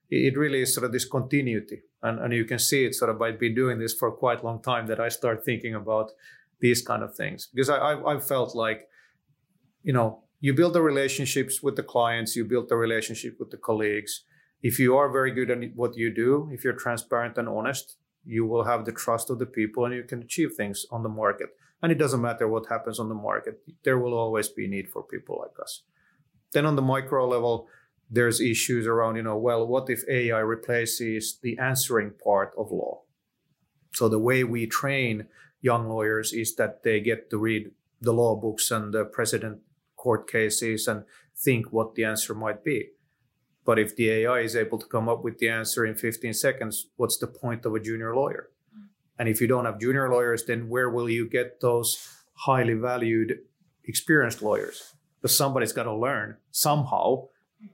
it 0.09 0.37
really 0.37 0.61
is 0.61 0.73
sort 0.73 0.85
of 0.85 0.91
this 0.93 1.05
continuity. 1.05 1.81
And, 2.01 2.19
and 2.19 2.31
you 2.31 2.45
can 2.45 2.59
see 2.59 2.85
it 2.85 2.95
sort 2.95 3.09
of 3.09 3.19
by 3.19 3.31
been 3.31 3.55
doing 3.55 3.79
this 3.79 3.93
for 3.93 4.11
quite 4.11 4.41
a 4.41 4.45
long 4.45 4.61
time 4.61 4.87
that 4.87 4.99
i 4.99 5.09
start 5.09 5.43
thinking 5.43 5.73
about 5.75 6.11
these 6.59 6.81
kind 6.81 7.03
of 7.03 7.15
things. 7.15 7.49
Because 7.53 7.69
i 7.69 7.77
i, 7.77 8.15
I 8.15 8.19
felt 8.19 8.55
like 8.55 8.87
you 9.83 9.93
know 9.93 10.23
you 10.39 10.53
build 10.53 10.73
the 10.73 10.81
relationships 10.81 11.61
with 11.61 11.75
the 11.75 11.83
clients 11.83 12.35
you 12.35 12.45
build 12.45 12.69
the 12.69 12.75
relationship 12.75 13.35
with 13.39 13.51
the 13.51 13.57
colleagues 13.57 14.23
if 14.61 14.79
you 14.79 14.95
are 14.95 15.11
very 15.11 15.31
good 15.31 15.49
at 15.51 15.59
what 15.75 15.95
you 15.95 16.13
do 16.13 16.49
if 16.51 16.63
you're 16.63 16.73
transparent 16.73 17.37
and 17.37 17.49
honest 17.49 17.97
you 18.27 18.45
will 18.45 18.65
have 18.65 18.83
the 18.83 18.91
trust 18.91 19.29
of 19.29 19.39
the 19.39 19.45
people 19.45 19.85
and 19.85 19.95
you 19.95 20.03
can 20.03 20.21
achieve 20.21 20.53
things 20.53 20.85
on 20.91 21.01
the 21.01 21.09
market. 21.09 21.49
And 21.81 21.91
it 21.91 21.97
doesn't 21.97 22.21
matter 22.21 22.47
what 22.47 22.67
happens 22.67 22.99
on 22.99 23.07
the 23.07 23.15
market, 23.15 23.61
there 23.83 23.97
will 23.97 24.13
always 24.13 24.49
be 24.49 24.67
need 24.67 24.89
for 24.89 25.01
people 25.01 25.39
like 25.39 25.57
us. 25.61 25.83
Then 26.51 26.65
on 26.65 26.75
the 26.75 26.81
micro 26.81 27.27
level, 27.27 27.67
there's 28.09 28.41
issues 28.41 28.85
around, 28.85 29.15
you 29.15 29.23
know, 29.23 29.37
well, 29.37 29.65
what 29.65 29.89
if 29.89 30.03
AI 30.09 30.39
replaces 30.39 31.39
the 31.41 31.57
answering 31.57 32.11
part 32.23 32.53
of 32.57 32.71
law? 32.71 33.01
So 33.93 34.09
the 34.09 34.19
way 34.19 34.43
we 34.43 34.65
train 34.67 35.27
young 35.61 35.87
lawyers 35.87 36.33
is 36.33 36.55
that 36.55 36.83
they 36.83 36.99
get 36.99 37.29
to 37.29 37.37
read 37.37 37.71
the 38.01 38.13
law 38.13 38.35
books 38.35 38.71
and 38.71 38.93
the 38.93 39.05
precedent 39.05 39.59
court 39.97 40.29
cases 40.29 40.87
and 40.87 41.03
think 41.35 41.73
what 41.73 41.95
the 41.95 42.05
answer 42.05 42.33
might 42.33 42.63
be. 42.63 42.89
But 43.65 43.79
if 43.79 43.97
the 43.97 44.09
AI 44.09 44.39
is 44.39 44.55
able 44.55 44.77
to 44.77 44.87
come 44.87 45.09
up 45.09 45.25
with 45.25 45.39
the 45.39 45.49
answer 45.49 45.85
in 45.85 45.95
15 45.95 46.33
seconds, 46.33 46.87
what's 46.95 47.17
the 47.17 47.27
point 47.27 47.65
of 47.65 47.75
a 47.75 47.81
junior 47.81 48.15
lawyer? 48.15 48.49
Mm. 48.73 48.87
And 49.19 49.27
if 49.27 49.41
you 49.41 49.47
don't 49.47 49.65
have 49.65 49.79
junior 49.79 50.09
lawyers, 50.09 50.45
then 50.45 50.69
where 50.69 50.89
will 50.89 51.09
you 51.09 51.27
get 51.27 51.59
those 51.59 52.07
highly 52.45 52.75
valued, 52.75 53.39
experienced 53.83 54.41
lawyers? 54.41 54.93
Because 55.21 55.35
somebody's 55.35 55.73
got 55.73 55.83
to 55.83 55.93
learn 55.93 56.37
somehow. 56.51 57.27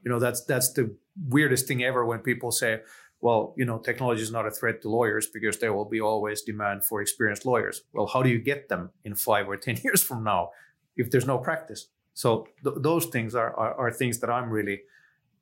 You 0.03 0.09
know, 0.11 0.19
that's 0.19 0.43
that's 0.45 0.73
the 0.73 0.95
weirdest 1.29 1.67
thing 1.67 1.83
ever 1.83 2.03
when 2.05 2.19
people 2.19 2.51
say, 2.51 2.79
well, 3.21 3.53
you 3.55 3.63
know, 3.63 3.77
technology 3.77 4.21
is 4.21 4.31
not 4.31 4.47
a 4.47 4.51
threat 4.51 4.81
to 4.81 4.89
lawyers 4.89 5.27
because 5.27 5.59
there 5.59 5.73
will 5.73 5.85
be 5.85 6.01
always 6.01 6.41
demand 6.41 6.85
for 6.85 7.01
experienced 7.01 7.45
lawyers. 7.45 7.83
Well, 7.93 8.07
how 8.07 8.23
do 8.23 8.29
you 8.29 8.39
get 8.39 8.67
them 8.67 8.89
in 9.05 9.13
five 9.15 9.47
or 9.47 9.57
10 9.57 9.79
years 9.83 10.01
from 10.01 10.23
now 10.23 10.49
if 10.97 11.11
there's 11.11 11.27
no 11.27 11.37
practice? 11.37 11.87
So 12.13 12.47
th- 12.63 12.77
those 12.79 13.07
things 13.07 13.35
are, 13.35 13.53
are, 13.55 13.73
are 13.75 13.91
things 13.91 14.19
that 14.19 14.29
I'm 14.29 14.49
really 14.49 14.81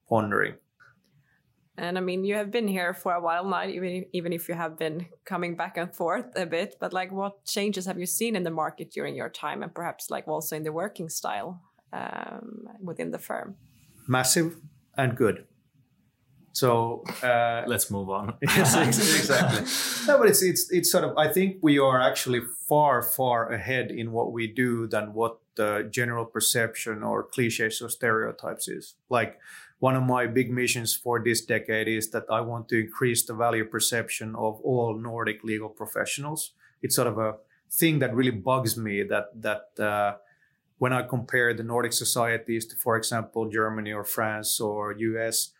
pondering. 0.07 0.55
And 1.77 1.97
I 1.97 2.01
mean, 2.01 2.23
you 2.23 2.35
have 2.35 2.51
been 2.51 2.67
here 2.67 2.93
for 2.93 3.13
a 3.13 3.21
while 3.21 3.45
now, 3.45 3.65
even 3.65 4.05
even 4.11 4.33
if 4.33 4.49
you 4.49 4.55
have 4.55 4.77
been 4.77 5.07
coming 5.25 5.55
back 5.55 5.77
and 5.77 5.93
forth 5.93 6.25
a 6.35 6.45
bit. 6.45 6.75
But 6.79 6.93
like, 6.93 7.11
what 7.11 7.45
changes 7.45 7.85
have 7.85 7.97
you 7.97 8.05
seen 8.05 8.35
in 8.35 8.43
the 8.43 8.51
market 8.51 8.91
during 8.91 9.15
your 9.15 9.29
time, 9.29 9.63
and 9.63 9.73
perhaps 9.73 10.09
like 10.09 10.27
also 10.27 10.55
in 10.55 10.63
the 10.63 10.71
working 10.71 11.09
style 11.09 11.61
um, 11.93 12.67
within 12.83 13.11
the 13.11 13.19
firm? 13.19 13.55
Massive 14.07 14.57
and 14.97 15.15
good. 15.15 15.45
So 16.53 17.03
uh, 17.23 17.63
let's 17.65 17.89
move 17.89 18.09
on. 18.09 18.35
yes, 18.41 18.75
exactly. 18.75 19.65
no, 20.07 20.19
but 20.19 20.27
it's 20.27 20.43
it's 20.43 20.69
it's 20.71 20.91
sort 20.91 21.05
of. 21.05 21.17
I 21.17 21.31
think 21.31 21.57
we 21.61 21.79
are 21.79 22.01
actually 22.01 22.41
far 22.67 23.01
far 23.01 23.51
ahead 23.51 23.91
in 23.91 24.11
what 24.11 24.33
we 24.33 24.47
do 24.47 24.87
than 24.87 25.13
what 25.13 25.37
the 25.55 25.87
general 25.91 26.25
perception 26.25 27.03
or 27.03 27.23
cliches 27.23 27.81
or 27.81 27.89
stereotypes 27.89 28.67
is. 28.67 28.95
Like 29.09 29.39
one 29.79 29.95
of 29.95 30.03
my 30.03 30.27
big 30.27 30.51
missions 30.51 30.95
for 30.95 31.21
this 31.23 31.41
decade 31.41 31.87
is 31.87 32.11
that 32.11 32.25
I 32.29 32.41
want 32.41 32.69
to 32.69 32.79
increase 32.79 33.25
the 33.25 33.33
value 33.33 33.65
perception 33.65 34.35
of 34.35 34.61
all 34.61 34.97
Nordic 34.97 35.43
legal 35.43 35.69
professionals. 35.69 36.53
It's 36.81 36.95
sort 36.95 37.07
of 37.07 37.17
a 37.17 37.35
thing 37.71 37.99
that 37.99 38.13
really 38.13 38.31
bugs 38.31 38.77
me 38.77 39.03
that 39.03 39.25
that 39.41 39.83
uh, 39.83 40.17
when 40.77 40.93
I 40.93 41.03
compare 41.03 41.53
the 41.53 41.63
Nordic 41.63 41.93
societies 41.93 42.65
to, 42.67 42.75
for 42.75 42.97
example, 42.97 43.49
Germany 43.49 43.91
or 43.93 44.03
France 44.03 44.59
or 44.59 44.93
US, 44.93 45.51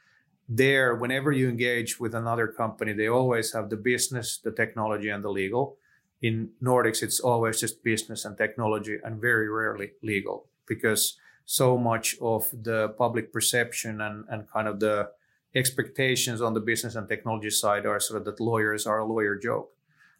there, 0.50 0.96
whenever 0.96 1.32
you 1.32 1.48
engage 1.48 2.00
with 2.00 2.14
another 2.16 2.48
company, 2.48 2.94
they 2.94 3.08
always 3.08 3.54
have 3.54 3.70
the 3.70 3.78
business, 3.78 4.38
the 4.44 4.52
technology, 4.52 5.10
and 5.10 5.24
the 5.24 5.30
legal. 5.30 5.78
In 6.22 6.52
Nordics, 6.62 7.02
it's 7.02 7.20
always 7.20 7.60
just 7.60 7.84
business 7.84 8.26
and 8.26 8.38
technology, 8.38 8.98
and 9.04 9.20
very 9.20 9.50
rarely 9.50 9.92
legal 10.04 10.48
because 10.68 11.18
so 11.46 11.78
much 11.78 12.16
of 12.22 12.46
the 12.52 12.90
public 12.98 13.34
perception 13.34 14.02
and, 14.02 14.26
and 14.30 14.50
kind 14.52 14.68
of 14.68 14.80
the 14.80 15.10
expectations 15.56 16.42
on 16.42 16.54
the 16.54 16.60
business 16.60 16.96
and 16.96 17.08
technology 17.10 17.50
side 17.50 17.86
are 17.86 18.00
sort 18.00 18.20
of 18.20 18.26
that 18.26 18.40
lawyers 18.40 18.88
are 18.88 19.00
a 19.00 19.06
lawyer 19.06 19.36
joke. 19.36 19.70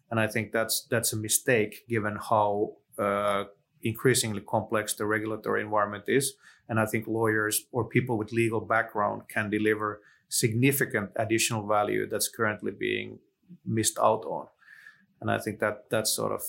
And 0.10 0.20
I 0.20 0.28
think 0.28 0.52
that's 0.52 0.88
that's 0.90 1.14
a 1.14 1.18
mistake 1.18 1.88
given 1.88 2.18
how 2.30 2.74
uh, 3.00 3.46
increasingly 3.82 4.42
complex 4.42 4.94
the 4.94 5.06
regulatory 5.06 5.62
environment 5.62 6.04
is. 6.08 6.34
And 6.68 6.80
I 6.80 6.86
think 6.86 7.08
lawyers 7.08 7.64
or 7.72 7.86
people 7.86 8.18
with 8.18 8.32
legal 8.32 8.62
background 8.62 9.24
can 9.30 9.50
deliver 9.50 10.02
significant 10.28 11.12
additional 11.16 11.68
value 11.68 12.08
that's 12.08 12.28
currently 12.28 12.72
being 12.72 13.20
missed 13.66 13.98
out 14.00 14.24
on. 14.26 14.48
And 15.22 15.32
I 15.32 15.38
think 15.38 15.60
that 15.60 15.90
that's 15.90 16.12
sort 16.12 16.32
of 16.32 16.42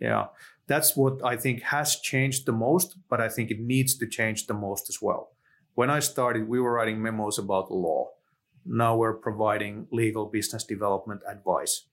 yeah 0.00 0.26
that's 0.70 0.96
what 0.96 1.24
I 1.24 1.36
think 1.36 1.62
has 1.62 1.96
changed 1.96 2.46
the 2.46 2.52
most, 2.52 2.96
but 3.08 3.20
I 3.20 3.28
think 3.28 3.50
it 3.50 3.58
needs 3.58 3.96
to 3.98 4.06
change 4.06 4.46
the 4.46 4.54
most 4.54 4.88
as 4.88 5.02
well. 5.02 5.32
When 5.74 5.90
I 5.90 5.98
started, 5.98 6.48
we 6.48 6.60
were 6.60 6.74
writing 6.74 7.02
memos 7.02 7.38
about 7.38 7.72
law. 7.72 8.10
Now 8.64 8.96
we're 8.96 9.14
providing 9.14 9.88
legal 9.90 10.26
business 10.26 10.62
development 10.62 11.22
advice. 11.28 11.86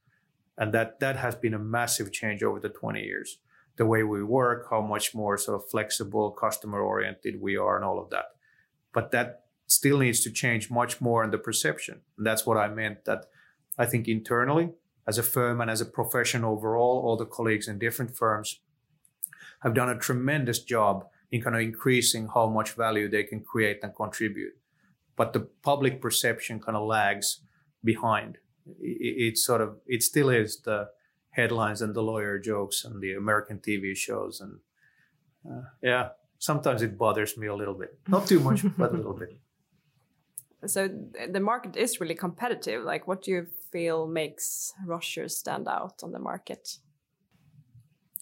And 0.59 0.73
that, 0.75 0.99
that 0.99 1.15
has 1.15 1.33
been 1.33 1.55
a 1.55 1.59
massive 1.59 2.13
change 2.13 2.43
over 2.43 2.59
the 2.59 2.69
20 2.69 3.01
years. 3.01 3.39
The 3.77 3.85
way 3.87 4.03
we 4.03 4.23
work, 4.23 4.67
how 4.69 4.81
much 4.81 5.15
more 5.15 5.39
sort 5.39 5.59
of 5.59 5.69
flexible, 5.71 6.29
customer 6.31 6.79
oriented 6.79 7.41
we 7.41 7.57
are, 7.57 7.77
and 7.77 7.85
all 7.85 7.99
of 7.99 8.11
that. 8.11 8.25
But 8.93 9.09
that 9.11 9.45
still 9.65 9.97
needs 9.97 10.21
to 10.21 10.31
change 10.31 10.69
much 10.69 11.01
more 11.01 11.23
in 11.23 11.31
the 11.31 11.39
perception. 11.39 12.01
And 12.17 12.27
that's 12.27 12.45
what 12.45 12.57
I 12.57 12.67
meant 12.67 13.05
that 13.05 13.25
I 13.75 13.87
think 13.87 14.07
internally, 14.07 14.69
as 15.07 15.17
a 15.17 15.23
firm 15.23 15.61
and 15.61 15.71
as 15.71 15.81
a 15.81 15.85
profession 15.85 16.43
overall, 16.43 17.01
all 17.05 17.15
the 17.15 17.25
colleagues 17.25 17.67
in 17.67 17.79
different 17.79 18.15
firms 18.15 18.59
have 19.61 19.73
done 19.73 19.89
a 19.89 19.97
tremendous 19.97 20.59
job 20.59 21.05
in 21.31 21.41
kind 21.41 21.55
of 21.55 21.61
increasing 21.61 22.27
how 22.33 22.47
much 22.47 22.73
value 22.73 23.09
they 23.09 23.23
can 23.23 23.39
create 23.39 23.79
and 23.83 23.95
contribute. 23.95 24.53
But 25.15 25.33
the 25.33 25.41
public 25.61 26.01
perception 26.01 26.59
kind 26.59 26.77
of 26.77 26.85
lags 26.85 27.41
behind. 27.83 28.37
It, 28.79 29.33
it 29.33 29.37
sort 29.37 29.61
of 29.61 29.77
it 29.87 30.03
still 30.03 30.29
is 30.29 30.61
the 30.61 30.89
headlines 31.31 31.81
and 31.81 31.95
the 31.95 32.03
lawyer 32.03 32.37
jokes 32.37 32.83
and 32.83 33.01
the 33.01 33.13
American 33.13 33.59
TV 33.59 33.95
shows 33.95 34.41
and 34.41 34.59
uh, 35.49 35.61
yeah, 35.81 36.09
sometimes 36.39 36.81
it 36.81 36.97
bothers 36.97 37.37
me 37.37 37.47
a 37.47 37.55
little 37.55 37.73
bit. 37.73 37.97
Not 38.07 38.27
too 38.27 38.39
much, 38.39 38.65
but 38.77 38.91
a 38.91 38.97
little 38.97 39.13
bit. 39.13 39.39
So 40.65 40.89
the 41.29 41.39
market 41.39 41.75
is 41.75 42.01
really 42.01 42.15
competitive. 42.15 42.83
Like, 42.83 43.07
what 43.07 43.21
do 43.21 43.31
you 43.31 43.47
feel 43.71 44.07
makes 44.07 44.73
Roschier 44.85 45.29
stand 45.29 45.67
out 45.67 46.01
on 46.03 46.11
the 46.11 46.19
market? 46.19 46.77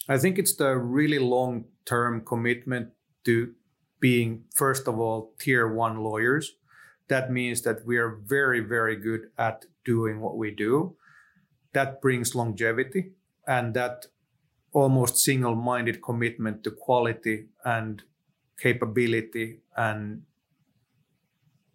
I 0.08 0.17
think 0.17 0.38
it's 0.38 0.56
the 0.56 0.78
really 0.78 1.19
long 1.19 1.65
term 1.86 2.24
commitment 2.26 2.89
to 3.24 3.54
being, 4.00 4.43
first 4.54 4.88
of 4.88 5.00
all, 5.00 5.34
tier 5.39 5.74
one 5.74 5.98
lawyers. 5.98 6.54
That 7.08 7.32
means 7.32 7.62
that 7.62 7.86
we 7.86 7.98
are 7.98 8.19
very, 8.26 8.60
very 8.60 8.95
good 8.95 9.30
at 9.38 9.65
doing 9.84 10.19
what 10.19 10.38
we 10.38 10.52
do. 10.52 10.95
That 11.74 12.02
brings 12.02 12.36
longevity 12.36 13.12
and 13.48 13.74
that 13.76 14.08
almost 14.74 15.17
single 15.17 15.56
minded 15.56 16.02
commitment 16.02 16.63
to 16.63 16.71
quality 16.71 17.48
and 17.63 18.04
capability 18.60 19.62
and 19.76 20.24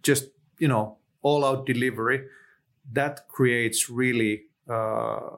just, 0.02 0.28
you 0.60 0.68
know, 0.68 0.98
all 1.22 1.44
out 1.44 1.66
delivery. 1.66 2.26
That 2.92 3.28
creates 3.28 3.90
really 3.90 4.44
uh, 4.68 5.36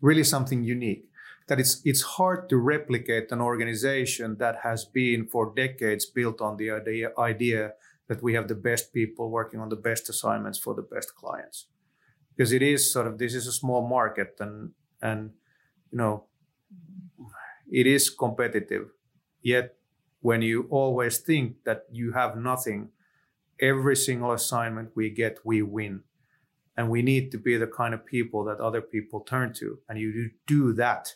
really 0.00 0.24
something 0.24 0.62
unique. 0.62 1.08
That 1.48 1.58
it's 1.58 1.82
it's 1.84 2.02
hard 2.02 2.48
to 2.50 2.56
replicate 2.56 3.32
an 3.32 3.40
organization 3.40 4.36
that 4.38 4.60
has 4.62 4.84
been 4.84 5.26
for 5.26 5.52
decades 5.54 6.06
built 6.06 6.40
on 6.40 6.56
the 6.56 6.70
idea, 6.70 7.10
idea 7.18 7.72
that 8.08 8.22
we 8.22 8.34
have 8.34 8.48
the 8.48 8.54
best 8.54 8.92
people 8.92 9.30
working 9.30 9.60
on 9.60 9.68
the 9.68 9.76
best 9.76 10.08
assignments 10.08 10.58
for 10.58 10.74
the 10.74 10.82
best 10.82 11.14
clients 11.14 11.66
because 12.34 12.52
it 12.52 12.62
is 12.62 12.92
sort 12.92 13.06
of 13.06 13.18
this 13.18 13.34
is 13.34 13.46
a 13.46 13.52
small 13.52 13.86
market 13.86 14.36
and 14.40 14.70
and 15.00 15.30
you 15.90 15.98
know 15.98 16.24
it 17.70 17.86
is 17.86 18.10
competitive 18.10 18.88
yet 19.42 19.76
when 20.20 20.42
you 20.42 20.66
always 20.70 21.18
think 21.18 21.56
that 21.64 21.84
you 21.90 22.12
have 22.12 22.36
nothing 22.36 22.88
every 23.62 23.96
single 23.96 24.32
assignment 24.32 24.90
we 24.94 25.08
get 25.08 25.38
we 25.44 25.62
win. 25.62 26.02
And 26.76 26.90
we 26.90 27.02
need 27.02 27.30
to 27.32 27.38
be 27.38 27.56
the 27.56 27.66
kind 27.66 27.94
of 27.94 28.04
people 28.04 28.44
that 28.44 28.58
other 28.58 28.80
people 28.80 29.20
turn 29.20 29.52
to. 29.54 29.78
And 29.88 29.98
you 29.98 30.30
do 30.46 30.72
that 30.74 31.14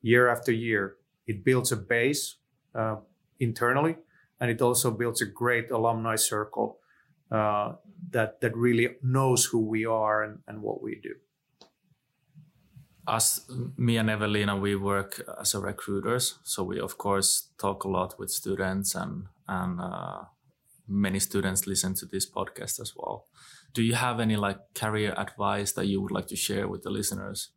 year 0.00 0.28
after 0.28 0.52
year. 0.52 0.96
It 1.26 1.44
builds 1.44 1.72
a 1.72 1.76
base 1.76 2.36
uh, 2.74 2.96
internally 3.38 3.96
and 4.40 4.50
it 4.50 4.60
also 4.60 4.90
builds 4.90 5.22
a 5.22 5.26
great 5.26 5.70
alumni 5.70 6.16
circle 6.16 6.78
uh, 7.30 7.72
that 8.10 8.40
that 8.40 8.56
really 8.56 8.96
knows 9.02 9.46
who 9.46 9.60
we 9.60 9.84
are 9.84 10.22
and, 10.22 10.38
and 10.46 10.62
what 10.62 10.82
we 10.82 11.00
do. 11.02 11.14
Us, 13.06 13.48
me 13.76 13.96
and 13.98 14.10
Evelina, 14.10 14.56
we 14.56 14.74
work 14.74 15.22
as 15.40 15.54
a 15.54 15.60
recruiters, 15.60 16.38
so 16.42 16.64
we 16.64 16.80
of 16.80 16.98
course 16.98 17.48
talk 17.58 17.84
a 17.84 17.88
lot 17.88 18.18
with 18.18 18.30
students, 18.30 18.94
and 18.94 19.26
and 19.48 19.80
uh, 19.80 20.24
many 20.88 21.18
students 21.18 21.66
listen 21.66 21.94
to 21.94 22.06
this 22.06 22.28
podcast 22.28 22.80
as 22.80 22.92
well. 22.96 23.26
Do 23.72 23.82
you 23.82 23.94
have 23.94 24.20
any 24.20 24.36
like 24.36 24.58
career 24.74 25.14
advice 25.16 25.72
that 25.72 25.86
you 25.86 26.00
would 26.00 26.12
like 26.12 26.26
to 26.28 26.36
share 26.36 26.68
with 26.68 26.82
the 26.82 26.90
listeners? 26.90 27.50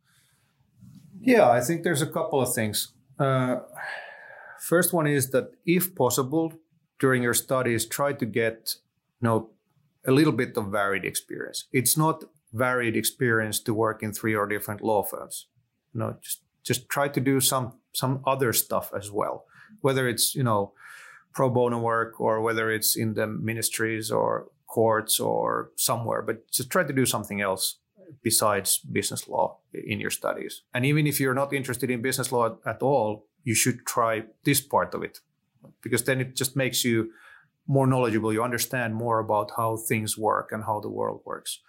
Yeah, 1.20 1.48
I 1.50 1.60
think 1.60 1.82
there's 1.82 2.02
a 2.02 2.06
couple 2.06 2.40
of 2.40 2.54
things. 2.54 2.92
Uh, 3.18 3.56
first 4.60 4.92
one 4.92 5.06
is 5.06 5.30
that 5.30 5.50
if 5.66 5.94
possible, 5.94 6.52
during 6.98 7.22
your 7.22 7.34
studies, 7.34 7.86
try 7.86 8.12
to 8.12 8.26
get 8.26 8.74
you 9.20 9.28
know 9.28 9.50
a 10.06 10.12
little 10.12 10.32
bit 10.32 10.56
of 10.56 10.68
varied 10.68 11.04
experience. 11.04 11.66
It's 11.72 11.96
not 11.96 12.24
varied 12.52 12.96
experience 12.96 13.60
to 13.60 13.74
work 13.74 14.02
in 14.02 14.12
three 14.12 14.34
or 14.34 14.46
different 14.46 14.82
law 14.82 15.02
firms. 15.02 15.46
You 15.92 16.00
know, 16.00 16.16
just 16.22 16.42
just 16.62 16.88
try 16.88 17.08
to 17.08 17.20
do 17.20 17.40
some 17.40 17.74
some 17.92 18.22
other 18.26 18.52
stuff 18.52 18.90
as 18.96 19.10
well, 19.10 19.44
whether 19.80 20.08
it's 20.08 20.34
you 20.34 20.42
know 20.42 20.72
pro 21.32 21.48
bono 21.48 21.78
work 21.78 22.20
or 22.20 22.40
whether 22.40 22.70
it's 22.70 22.96
in 22.96 23.14
the 23.14 23.26
ministries 23.26 24.10
or 24.10 24.48
courts 24.66 25.20
or 25.20 25.70
somewhere. 25.76 26.22
But 26.22 26.50
just 26.50 26.70
try 26.70 26.84
to 26.84 26.92
do 26.92 27.06
something 27.06 27.40
else 27.40 27.76
besides 28.22 28.78
business 28.78 29.28
law 29.28 29.58
in 29.72 30.00
your 30.00 30.10
studies. 30.10 30.62
And 30.74 30.84
even 30.84 31.06
if 31.06 31.20
you're 31.20 31.34
not 31.34 31.52
interested 31.52 31.90
in 31.90 32.02
business 32.02 32.32
law 32.32 32.56
at 32.66 32.82
all, 32.82 33.26
you 33.44 33.54
should 33.54 33.86
try 33.86 34.24
this 34.44 34.60
part 34.60 34.94
of 34.94 35.02
it 35.02 35.20
because 35.82 36.04
then 36.04 36.20
it 36.20 36.36
just 36.36 36.56
makes 36.56 36.84
you 36.84 37.10
more 37.66 37.86
knowledgeable, 37.86 38.32
you 38.32 38.42
understand 38.42 38.94
more 38.94 39.20
about 39.20 39.52
how 39.56 39.76
things 39.76 40.18
work 40.18 40.50
and 40.50 40.64
how 40.64 40.80
the 40.80 40.88
world 40.88 41.20
works. 41.24 41.60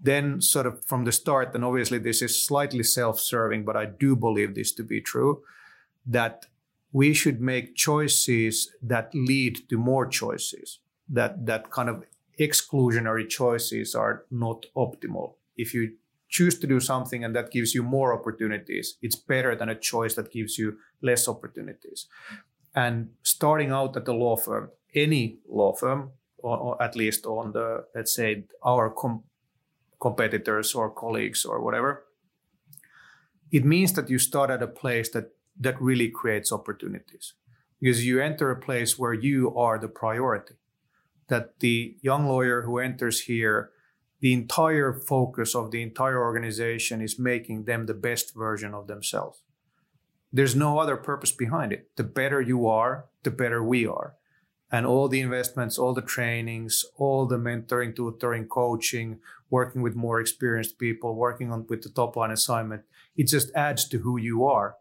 Then, 0.00 0.40
sort 0.40 0.66
of 0.66 0.84
from 0.84 1.04
the 1.04 1.12
start, 1.12 1.54
and 1.54 1.64
obviously 1.64 1.98
this 1.98 2.22
is 2.22 2.44
slightly 2.44 2.82
self 2.82 3.18
serving, 3.18 3.64
but 3.64 3.76
I 3.76 3.86
do 3.86 4.14
believe 4.16 4.54
this 4.54 4.72
to 4.72 4.82
be 4.82 5.00
true, 5.00 5.42
that 6.06 6.46
we 6.92 7.12
should 7.12 7.40
make 7.40 7.74
choices 7.74 8.70
that 8.82 9.14
lead 9.14 9.68
to 9.68 9.76
more 9.76 10.06
choices, 10.06 10.80
that, 11.08 11.46
that 11.46 11.70
kind 11.70 11.88
of 11.88 12.04
exclusionary 12.40 13.28
choices 13.28 13.94
are 13.94 14.24
not 14.30 14.66
optimal. 14.76 15.34
If 15.56 15.74
you 15.74 15.94
choose 16.28 16.58
to 16.60 16.66
do 16.66 16.80
something 16.80 17.24
and 17.24 17.34
that 17.34 17.50
gives 17.50 17.74
you 17.74 17.82
more 17.82 18.12
opportunities, 18.18 18.96
it's 19.02 19.16
better 19.16 19.56
than 19.56 19.68
a 19.68 19.74
choice 19.74 20.14
that 20.14 20.32
gives 20.32 20.58
you 20.58 20.78
less 21.02 21.28
opportunities. 21.28 22.06
And 22.74 23.10
starting 23.22 23.70
out 23.70 23.96
at 23.96 24.08
a 24.08 24.12
law 24.12 24.36
firm, 24.36 24.70
any 24.94 25.38
law 25.48 25.74
firm, 25.74 26.12
or, 26.38 26.56
or 26.56 26.82
at 26.82 26.96
least 26.96 27.26
on 27.26 27.52
the, 27.52 27.84
let's 27.94 28.14
say, 28.14 28.44
our 28.62 28.90
com- 28.90 29.24
competitors 30.00 30.74
or 30.74 30.90
colleagues 30.90 31.44
or 31.44 31.60
whatever, 31.62 32.04
it 33.50 33.64
means 33.64 33.94
that 33.94 34.10
you 34.10 34.18
start 34.18 34.50
at 34.50 34.62
a 34.62 34.68
place 34.68 35.08
that, 35.10 35.32
that 35.58 35.80
really 35.80 36.08
creates 36.08 36.52
opportunities 36.52 37.34
because 37.80 38.06
you 38.06 38.20
enter 38.20 38.50
a 38.50 38.60
place 38.60 38.98
where 38.98 39.12
you 39.12 39.54
are 39.56 39.78
the 39.78 39.88
priority. 39.88 40.54
That 41.28 41.60
the 41.60 41.96
young 42.00 42.26
lawyer 42.26 42.62
who 42.62 42.78
enters 42.78 43.22
here, 43.22 43.70
the 44.20 44.32
entire 44.32 44.92
focus 44.92 45.54
of 45.54 45.70
the 45.70 45.82
entire 45.82 46.20
organization 46.20 47.00
is 47.00 47.18
making 47.18 47.64
them 47.64 47.86
the 47.86 47.94
best 47.94 48.34
version 48.34 48.74
of 48.74 48.86
themselves. 48.86 49.42
There's 50.32 50.56
no 50.56 50.78
other 50.78 50.96
purpose 50.96 51.32
behind 51.32 51.72
it. 51.72 51.90
The 51.96 52.04
better 52.04 52.40
you 52.40 52.66
are, 52.66 53.06
the 53.22 53.30
better 53.30 53.62
we 53.62 53.86
are 53.86 54.14
and 54.70 54.86
all 54.86 55.08
the 55.08 55.20
investments, 55.20 55.78
all 55.78 55.94
the 55.94 56.02
trainings, 56.02 56.84
all 56.96 57.26
the 57.26 57.38
mentoring, 57.38 57.96
tutoring, 57.96 58.46
coaching, 58.46 59.18
working 59.50 59.82
with 59.82 59.96
more 59.96 60.20
experienced 60.20 60.78
people, 60.78 61.14
working 61.14 61.50
on 61.50 61.66
with 61.68 61.82
the 61.82 61.88
top 61.88 62.16
line 62.16 62.30
assignment, 62.30 62.82
it 63.16 63.28
just 63.28 63.50
adds 63.54 63.88
to 63.88 63.98
who 64.00 64.18
you 64.18 64.44
are. 64.44 64.76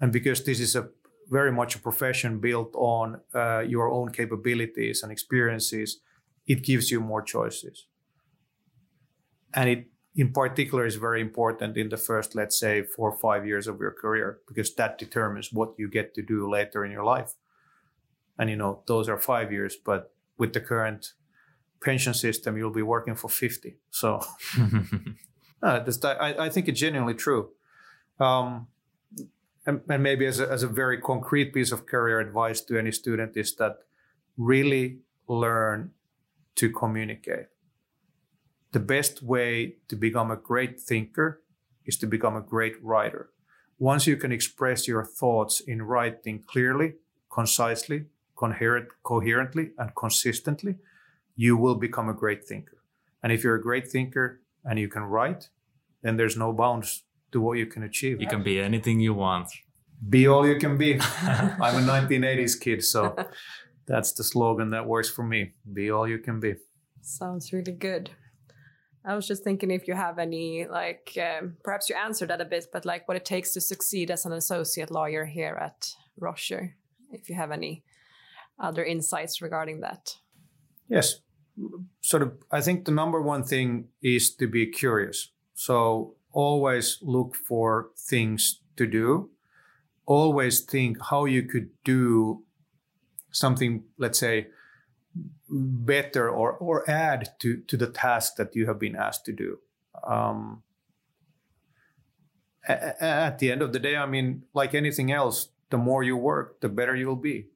And 0.00 0.12
because 0.12 0.44
this 0.44 0.60
is 0.60 0.76
a 0.76 0.88
very 1.30 1.52
much 1.52 1.76
a 1.76 1.78
profession 1.78 2.38
built 2.38 2.74
on 2.74 3.20
uh, 3.34 3.60
your 3.60 3.90
own 3.90 4.10
capabilities 4.10 5.02
and 5.02 5.12
experiences, 5.12 6.00
it 6.46 6.62
gives 6.64 6.90
you 6.90 7.00
more 7.00 7.22
choices. 7.22 7.86
And 9.54 9.68
it, 9.68 9.86
in 10.14 10.32
particular, 10.32 10.86
is 10.86 10.96
very 10.96 11.20
important 11.20 11.76
in 11.76 11.88
the 11.88 11.96
first, 11.96 12.34
let's 12.34 12.58
say, 12.58 12.82
four 12.82 13.10
or 13.10 13.18
five 13.18 13.46
years 13.46 13.66
of 13.66 13.80
your 13.80 13.92
career, 13.92 14.38
because 14.46 14.74
that 14.76 14.98
determines 14.98 15.52
what 15.52 15.74
you 15.78 15.88
get 15.88 16.14
to 16.14 16.22
do 16.22 16.48
later 16.48 16.84
in 16.84 16.90
your 16.90 17.04
life. 17.04 17.34
And 18.38 18.48
you 18.48 18.56
know 18.56 18.82
those 18.86 19.08
are 19.08 19.18
five 19.18 19.50
years 19.52 19.76
but 19.76 20.12
with 20.38 20.52
the 20.52 20.60
current 20.60 21.12
pension 21.82 22.14
system 22.14 22.56
you'll 22.56 22.70
be 22.70 22.82
working 22.82 23.16
for 23.16 23.28
50 23.28 23.78
so. 23.90 24.20
Uh, 25.60 25.80
this, 25.80 26.04
I, 26.04 26.36
I, 26.38 26.50
think 26.50 26.68
it's 26.68 26.78
genuinely 26.78 27.14
true. 27.14 27.48
Um, 28.20 28.68
and, 29.68 29.80
and, 29.88 30.02
maybe 30.02 30.26
as 30.26 30.40
a, 30.40 30.50
as 30.50 30.62
a 30.62 30.68
very 30.68 30.98
concrete 30.98 31.52
piece 31.52 31.72
of 31.72 31.86
career 31.86 32.18
advice 32.20 32.60
to 32.62 32.78
any 32.78 32.92
student 32.92 33.36
is 33.36 33.54
that 33.56 33.76
really 34.36 34.98
learn 35.28 35.92
to 36.56 36.70
communicate 36.70 37.46
the 38.72 38.80
best 38.80 39.22
way 39.22 39.76
to 39.88 39.96
become 39.96 40.30
a 40.30 40.36
great 40.36 40.80
thinker 40.80 41.42
is 41.84 41.96
to 41.98 42.06
become 42.06 42.36
a 42.36 42.40
great 42.40 42.82
writer 42.82 43.30
once 43.78 44.06
you 44.06 44.16
can 44.16 44.32
express 44.32 44.88
your 44.88 45.04
thoughts 45.04 45.60
in 45.60 45.82
writing 45.82 46.42
clearly 46.46 46.94
concisely 47.30 48.06
coherent, 48.38 48.88
coherently 49.02 49.70
and 49.78 49.94
consistently, 49.96 50.76
you 51.34 51.56
will 51.56 51.74
become 51.74 52.08
a 52.08 52.14
great 52.14 52.44
thinker. 52.44 52.78
And 53.22 53.32
if 53.32 53.42
you're 53.42 53.56
a 53.56 53.62
great 53.62 53.88
thinker 53.88 54.40
and 54.64 54.78
you 54.78 54.88
can 54.88 55.02
write, 55.02 55.48
then 56.02 56.16
there's 56.16 56.36
no 56.36 56.52
bounds 56.52 57.02
to 57.32 57.40
what 57.40 57.58
you 57.58 57.66
can 57.66 57.82
achieve. 57.82 58.20
You 58.20 58.26
can 58.26 58.42
be 58.42 58.60
anything 58.60 59.00
you 59.00 59.14
want. 59.14 59.48
Be 60.08 60.28
all 60.28 60.46
you 60.46 60.58
can 60.58 60.76
be. 60.76 60.94
I'm 61.22 61.76
a 61.76 61.86
1980s 61.86 62.60
kid, 62.60 62.84
so 62.84 63.16
that's 63.86 64.12
the 64.12 64.24
slogan 64.24 64.70
that 64.70 64.86
works 64.86 65.10
for 65.10 65.24
me. 65.24 65.52
Be 65.72 65.90
all 65.90 66.06
you 66.06 66.18
can 66.18 66.40
be. 66.40 66.54
Sounds 67.02 67.52
really 67.52 67.72
good. 67.72 68.10
I 69.04 69.14
was 69.14 69.26
just 69.26 69.42
thinking 69.42 69.70
if 69.70 69.88
you 69.88 69.94
have 69.94 70.18
any, 70.18 70.66
like, 70.66 71.16
um, 71.18 71.56
perhaps 71.64 71.88
you 71.88 71.96
answered 71.96 72.28
that 72.30 72.40
a 72.40 72.44
bit, 72.44 72.66
but 72.72 72.84
like 72.84 73.08
what 73.08 73.16
it 73.16 73.24
takes 73.24 73.52
to 73.54 73.60
succeed 73.60 74.10
as 74.10 74.26
an 74.26 74.32
associate 74.32 74.90
lawyer 74.90 75.24
here 75.24 75.56
at 75.60 75.94
Roschier. 76.20 76.72
If 77.10 77.28
you 77.28 77.34
have 77.34 77.50
any 77.50 77.84
other 78.58 78.84
insights 78.84 79.40
regarding 79.40 79.80
that? 79.80 80.16
Yes. 80.88 81.20
Sort 82.02 82.22
of, 82.22 82.32
I 82.50 82.60
think 82.60 82.84
the 82.84 82.92
number 82.92 83.22
one 83.22 83.44
thing 83.44 83.88
is 84.02 84.34
to 84.36 84.46
be 84.46 84.66
curious. 84.66 85.32
So 85.54 86.16
always 86.38 86.98
look 87.02 87.34
for 87.34 87.90
things 87.96 88.60
to 88.76 88.86
do. 88.86 89.28
Always 90.06 90.60
think 90.60 90.96
how 91.10 91.24
you 91.24 91.42
could 91.42 91.70
do 91.82 92.44
something, 93.32 93.82
let's 93.98 94.20
say, 94.20 94.46
better 95.48 96.30
or, 96.30 96.52
or 96.52 96.88
add 96.88 97.30
to, 97.40 97.56
to 97.66 97.76
the 97.76 97.88
task 97.88 98.36
that 98.36 98.54
you 98.54 98.66
have 98.66 98.78
been 98.78 98.94
asked 98.94 99.24
to 99.24 99.32
do. 99.32 99.58
Um, 100.06 100.62
at 102.68 103.40
the 103.40 103.50
end 103.50 103.62
of 103.62 103.72
the 103.72 103.80
day, 103.80 103.96
I 103.96 104.06
mean, 104.06 104.44
like 104.54 104.74
anything 104.74 105.10
else, 105.10 105.48
the 105.70 105.78
more 105.78 106.04
you 106.04 106.16
work, 106.16 106.60
the 106.60 106.68
better 106.68 106.94
you'll 106.94 107.16
be. 107.16 107.48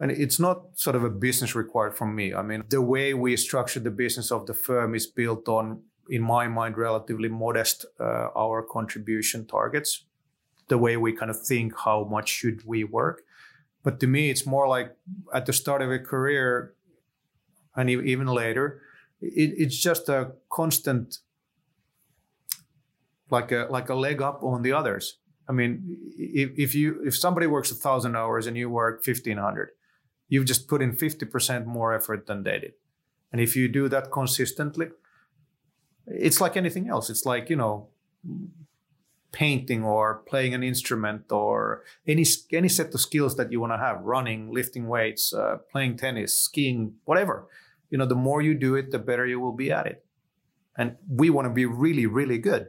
And 0.00 0.10
it's 0.10 0.40
not 0.40 0.62
sort 0.74 0.96
of 0.96 1.04
a 1.04 1.10
business 1.10 1.54
required 1.54 1.94
from 1.94 2.16
me. 2.16 2.34
I 2.34 2.42
mean, 2.42 2.64
the 2.68 2.82
way 2.82 3.14
we 3.14 3.36
structure 3.36 3.78
the 3.78 3.92
business 3.92 4.32
of 4.32 4.46
the 4.46 4.54
firm 4.54 4.96
is 4.96 5.06
built 5.06 5.46
on, 5.48 5.82
in 6.08 6.22
my 6.22 6.48
mind, 6.48 6.76
relatively 6.76 7.28
modest 7.28 7.86
uh, 8.00 8.28
our 8.36 8.62
contribution 8.62 9.46
targets. 9.46 10.04
The 10.68 10.78
way 10.78 10.96
we 10.96 11.12
kind 11.12 11.30
of 11.30 11.40
think 11.40 11.74
how 11.84 12.04
much 12.04 12.28
should 12.28 12.64
we 12.64 12.84
work. 12.84 13.22
But 13.82 14.00
to 14.00 14.06
me, 14.06 14.30
it's 14.30 14.46
more 14.46 14.68
like 14.68 14.96
at 15.34 15.46
the 15.46 15.52
start 15.52 15.82
of 15.82 15.90
a 15.90 15.98
career 15.98 16.74
and 17.74 17.90
even 17.90 18.26
later, 18.26 18.82
it, 19.20 19.54
it's 19.56 19.78
just 19.78 20.08
a 20.08 20.32
constant, 20.50 21.18
like 23.30 23.50
a 23.50 23.66
like 23.70 23.88
a 23.88 23.94
leg 23.94 24.20
up 24.20 24.42
on 24.42 24.62
the 24.62 24.72
others. 24.72 25.18
I 25.48 25.52
mean, 25.52 25.98
if, 26.16 26.50
if 26.56 26.74
you 26.74 27.02
if 27.04 27.16
somebody 27.16 27.46
works 27.46 27.70
a 27.70 27.74
thousand 27.74 28.14
hours 28.14 28.46
and 28.46 28.56
you 28.56 28.68
work 28.68 29.04
fifteen 29.04 29.38
hundred, 29.38 29.70
you've 30.28 30.46
just 30.46 30.66
put 30.66 30.80
in 30.80 30.96
50% 30.96 31.66
more 31.66 31.92
effort 31.94 32.26
than 32.26 32.42
they 32.42 32.58
did. 32.58 32.72
And 33.30 33.40
if 33.40 33.54
you 33.54 33.68
do 33.68 33.86
that 33.90 34.10
consistently, 34.10 34.88
it's 36.06 36.40
like 36.40 36.56
anything 36.56 36.88
else. 36.88 37.10
It's 37.10 37.24
like, 37.24 37.50
you 37.50 37.56
know, 37.56 37.88
painting 39.32 39.82
or 39.82 40.22
playing 40.26 40.54
an 40.54 40.62
instrument 40.62 41.32
or 41.32 41.82
any 42.06 42.24
any 42.52 42.68
set 42.68 42.94
of 42.94 43.00
skills 43.00 43.36
that 43.36 43.50
you 43.50 43.60
want 43.60 43.72
to 43.72 43.78
have 43.78 44.02
running 44.02 44.52
lifting 44.52 44.86
weights 44.86 45.32
uh, 45.32 45.56
playing 45.72 45.96
tennis 45.96 46.38
skiing 46.38 46.94
whatever. 47.04 47.48
You 47.90 47.98
know 47.98 48.06
the 48.06 48.14
more 48.14 48.42
you 48.42 48.54
do 48.54 48.74
it 48.74 48.90
the 48.90 48.98
better 48.98 49.26
you 49.26 49.40
will 49.40 49.56
be 49.56 49.72
at 49.72 49.86
it. 49.86 50.04
And 50.76 50.96
we 51.08 51.30
want 51.30 51.46
to 51.46 51.52
be 51.52 51.66
really 51.66 52.06
really 52.06 52.38
good. 52.38 52.68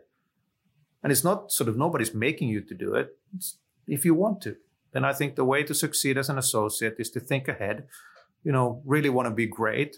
And 1.04 1.12
it's 1.12 1.24
not 1.24 1.52
sort 1.52 1.68
of 1.68 1.78
nobody's 1.78 2.14
making 2.14 2.48
you 2.48 2.62
to 2.62 2.74
do 2.74 2.96
it. 2.96 3.18
It's 3.36 3.58
if 3.86 4.06
you 4.06 4.16
want 4.16 4.42
to. 4.44 4.56
Then 4.94 5.04
i 5.04 5.12
think 5.12 5.36
the 5.36 5.44
way 5.44 5.64
to 5.64 5.74
succeed 5.74 6.18
as 6.18 6.30
an 6.30 6.38
associate 6.38 6.96
is 6.98 7.10
to 7.12 7.20
think 7.20 7.48
ahead. 7.48 7.88
You 8.44 8.54
know 8.54 8.82
really 8.86 9.10
want 9.10 9.28
to 9.28 9.36
be 9.36 9.48
great. 9.48 9.98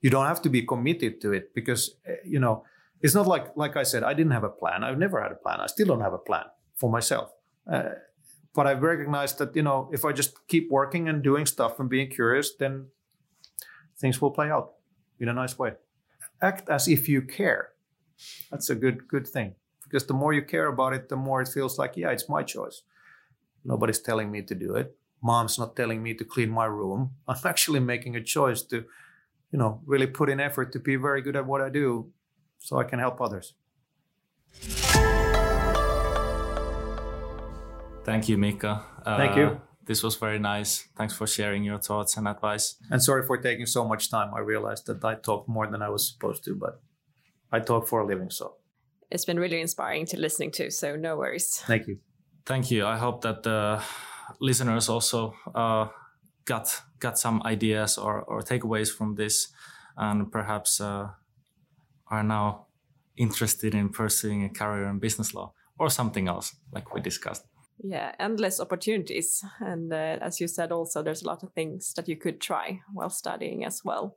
You 0.00 0.08
don't 0.10 0.26
have 0.26 0.42
to 0.42 0.48
be 0.48 0.62
committed 0.62 1.20
to 1.20 1.32
it 1.32 1.54
because 1.54 1.96
eh, 2.06 2.16
you 2.24 2.40
know 2.40 2.64
it's 3.02 3.14
not 3.14 3.26
like 3.26 3.56
like 3.56 3.76
I 3.76 3.82
said, 3.82 4.02
I 4.02 4.14
didn't 4.14 4.32
have 4.32 4.44
a 4.44 4.48
plan. 4.48 4.84
I've 4.84 4.98
never 4.98 5.20
had 5.20 5.32
a 5.32 5.36
plan. 5.36 5.60
I 5.60 5.66
still 5.66 5.86
don't 5.86 6.00
have 6.00 6.12
a 6.12 6.18
plan 6.18 6.44
for 6.74 6.90
myself. 6.90 7.30
Uh, 7.70 7.90
but 8.54 8.66
I've 8.66 8.82
recognized 8.82 9.38
that 9.38 9.54
you 9.54 9.62
know 9.62 9.90
if 9.92 10.04
I 10.04 10.12
just 10.12 10.46
keep 10.48 10.70
working 10.70 11.08
and 11.08 11.22
doing 11.22 11.46
stuff 11.46 11.78
and 11.78 11.88
being 11.88 12.08
curious, 12.08 12.54
then 12.58 12.86
things 13.98 14.20
will 14.20 14.30
play 14.30 14.50
out 14.50 14.72
in 15.18 15.28
a 15.28 15.32
nice 15.32 15.58
way. 15.58 15.72
Act 16.40 16.68
as 16.68 16.88
if 16.88 17.08
you 17.08 17.22
care. 17.22 17.72
That's 18.50 18.70
a 18.70 18.74
good 18.74 19.08
good 19.08 19.26
thing 19.26 19.54
because 19.84 20.06
the 20.06 20.14
more 20.14 20.32
you 20.32 20.42
care 20.42 20.66
about 20.66 20.94
it, 20.94 21.08
the 21.08 21.16
more 21.16 21.42
it 21.42 21.48
feels 21.48 21.78
like 21.78 21.96
yeah, 21.96 22.10
it's 22.10 22.28
my 22.28 22.42
choice. 22.42 22.82
Nobody's 23.64 24.00
telling 24.00 24.30
me 24.30 24.42
to 24.42 24.54
do 24.54 24.74
it. 24.74 24.96
Mom's 25.22 25.58
not 25.58 25.76
telling 25.76 26.02
me 26.02 26.14
to 26.14 26.24
clean 26.24 26.50
my 26.50 26.66
room. 26.66 27.10
I'm 27.28 27.36
actually 27.44 27.80
making 27.80 28.16
a 28.16 28.22
choice 28.22 28.62
to, 28.62 28.84
you 29.50 29.58
know, 29.58 29.80
really 29.84 30.06
put 30.06 30.30
in 30.30 30.40
effort 30.40 30.72
to 30.72 30.78
be 30.78 30.96
very 30.96 31.20
good 31.20 31.36
at 31.36 31.46
what 31.46 31.60
I 31.60 31.68
do 31.68 32.12
so 32.66 32.78
I 32.78 32.84
can 32.84 32.98
help 32.98 33.20
others. 33.20 33.54
Thank 38.04 38.28
you, 38.28 38.36
Mikko. 38.36 38.80
Uh, 39.04 39.16
Thank 39.16 39.36
you. 39.36 39.60
This 39.84 40.02
was 40.02 40.16
very 40.16 40.40
nice. 40.40 40.88
Thanks 40.96 41.14
for 41.14 41.28
sharing 41.28 41.62
your 41.62 41.78
thoughts 41.78 42.16
and 42.16 42.26
advice. 42.26 42.74
And 42.90 43.00
sorry 43.00 43.24
for 43.24 43.36
taking 43.38 43.66
so 43.66 43.86
much 43.86 44.10
time. 44.10 44.34
I 44.34 44.40
realized 44.40 44.86
that 44.86 45.04
I 45.04 45.14
talked 45.14 45.48
more 45.48 45.68
than 45.70 45.80
I 45.80 45.90
was 45.90 46.10
supposed 46.12 46.42
to, 46.44 46.56
but 46.56 46.80
I 47.52 47.60
talk 47.60 47.86
for 47.86 48.00
a 48.00 48.06
living, 48.06 48.30
so. 48.30 48.56
It's 49.12 49.24
been 49.24 49.38
really 49.38 49.60
inspiring 49.60 50.06
to 50.06 50.18
listening 50.18 50.50
to, 50.52 50.72
so 50.72 50.96
no 50.96 51.16
worries. 51.16 51.62
Thank 51.68 51.86
you. 51.86 51.98
Thank 52.44 52.72
you. 52.72 52.84
I 52.84 52.96
hope 52.96 53.20
that 53.22 53.44
the 53.44 53.80
listeners 54.40 54.88
also 54.88 55.34
uh, 55.54 55.86
got 56.44 56.82
got 56.98 57.16
some 57.16 57.42
ideas 57.44 57.96
or, 57.96 58.22
or 58.22 58.42
takeaways 58.42 58.90
from 58.90 59.14
this, 59.14 59.52
and 59.96 60.32
perhaps 60.32 60.80
uh, 60.80 61.10
are 62.10 62.22
now 62.22 62.66
interested 63.16 63.74
in 63.74 63.88
pursuing 63.88 64.44
a 64.44 64.48
career 64.48 64.88
in 64.88 64.98
business 64.98 65.34
law 65.34 65.52
or 65.78 65.90
something 65.90 66.28
else, 66.28 66.54
like 66.72 66.94
we 66.94 67.00
discussed. 67.00 67.44
Yeah, 67.82 68.12
endless 68.18 68.60
opportunities. 68.60 69.44
And 69.60 69.92
uh, 69.92 70.18
as 70.20 70.40
you 70.40 70.48
said, 70.48 70.72
also, 70.72 71.02
there's 71.02 71.22
a 71.22 71.26
lot 71.26 71.42
of 71.42 71.52
things 71.52 71.92
that 71.94 72.08
you 72.08 72.16
could 72.16 72.40
try 72.40 72.80
while 72.92 73.10
studying 73.10 73.64
as 73.64 73.82
well. 73.84 74.16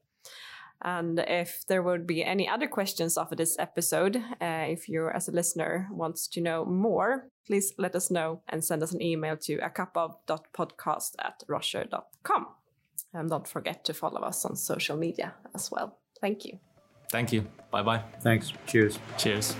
And 0.81 1.19
if 1.27 1.65
there 1.67 1.83
would 1.83 2.07
be 2.07 2.23
any 2.23 2.47
other 2.47 2.67
questions 2.67 3.17
after 3.17 3.35
this 3.35 3.57
episode, 3.59 4.15
uh, 4.41 4.65
if 4.69 4.87
you 4.87 5.09
as 5.09 5.27
a 5.27 5.33
listener 5.33 5.89
wants 5.91 6.27
to 6.29 6.41
know 6.41 6.63
more, 6.63 7.27
please 7.45 7.73
let 7.77 7.95
us 7.95 8.09
know 8.09 8.43
and 8.47 8.63
send 8.63 8.81
us 8.81 8.93
an 8.93 9.01
email 9.01 9.35
to 9.37 9.57
a 9.57 9.69
cup 9.69 9.91
of 9.97 10.15
podcast 10.25 11.15
at 11.19 11.43
roschier.com. 11.49 12.47
And 13.13 13.29
don't 13.29 13.47
forget 13.47 13.83
to 13.85 13.93
follow 13.93 14.21
us 14.21 14.45
on 14.45 14.55
social 14.55 14.95
media 14.95 15.33
as 15.53 15.69
well. 15.69 15.97
Thank 16.21 16.45
you. 16.45 16.59
Thank 17.09 17.33
you. 17.33 17.45
Bye 17.71 17.83
bye. 17.83 18.03
Thanks. 18.21 18.53
Cheers. 18.67 18.99
Cheers. 19.17 19.55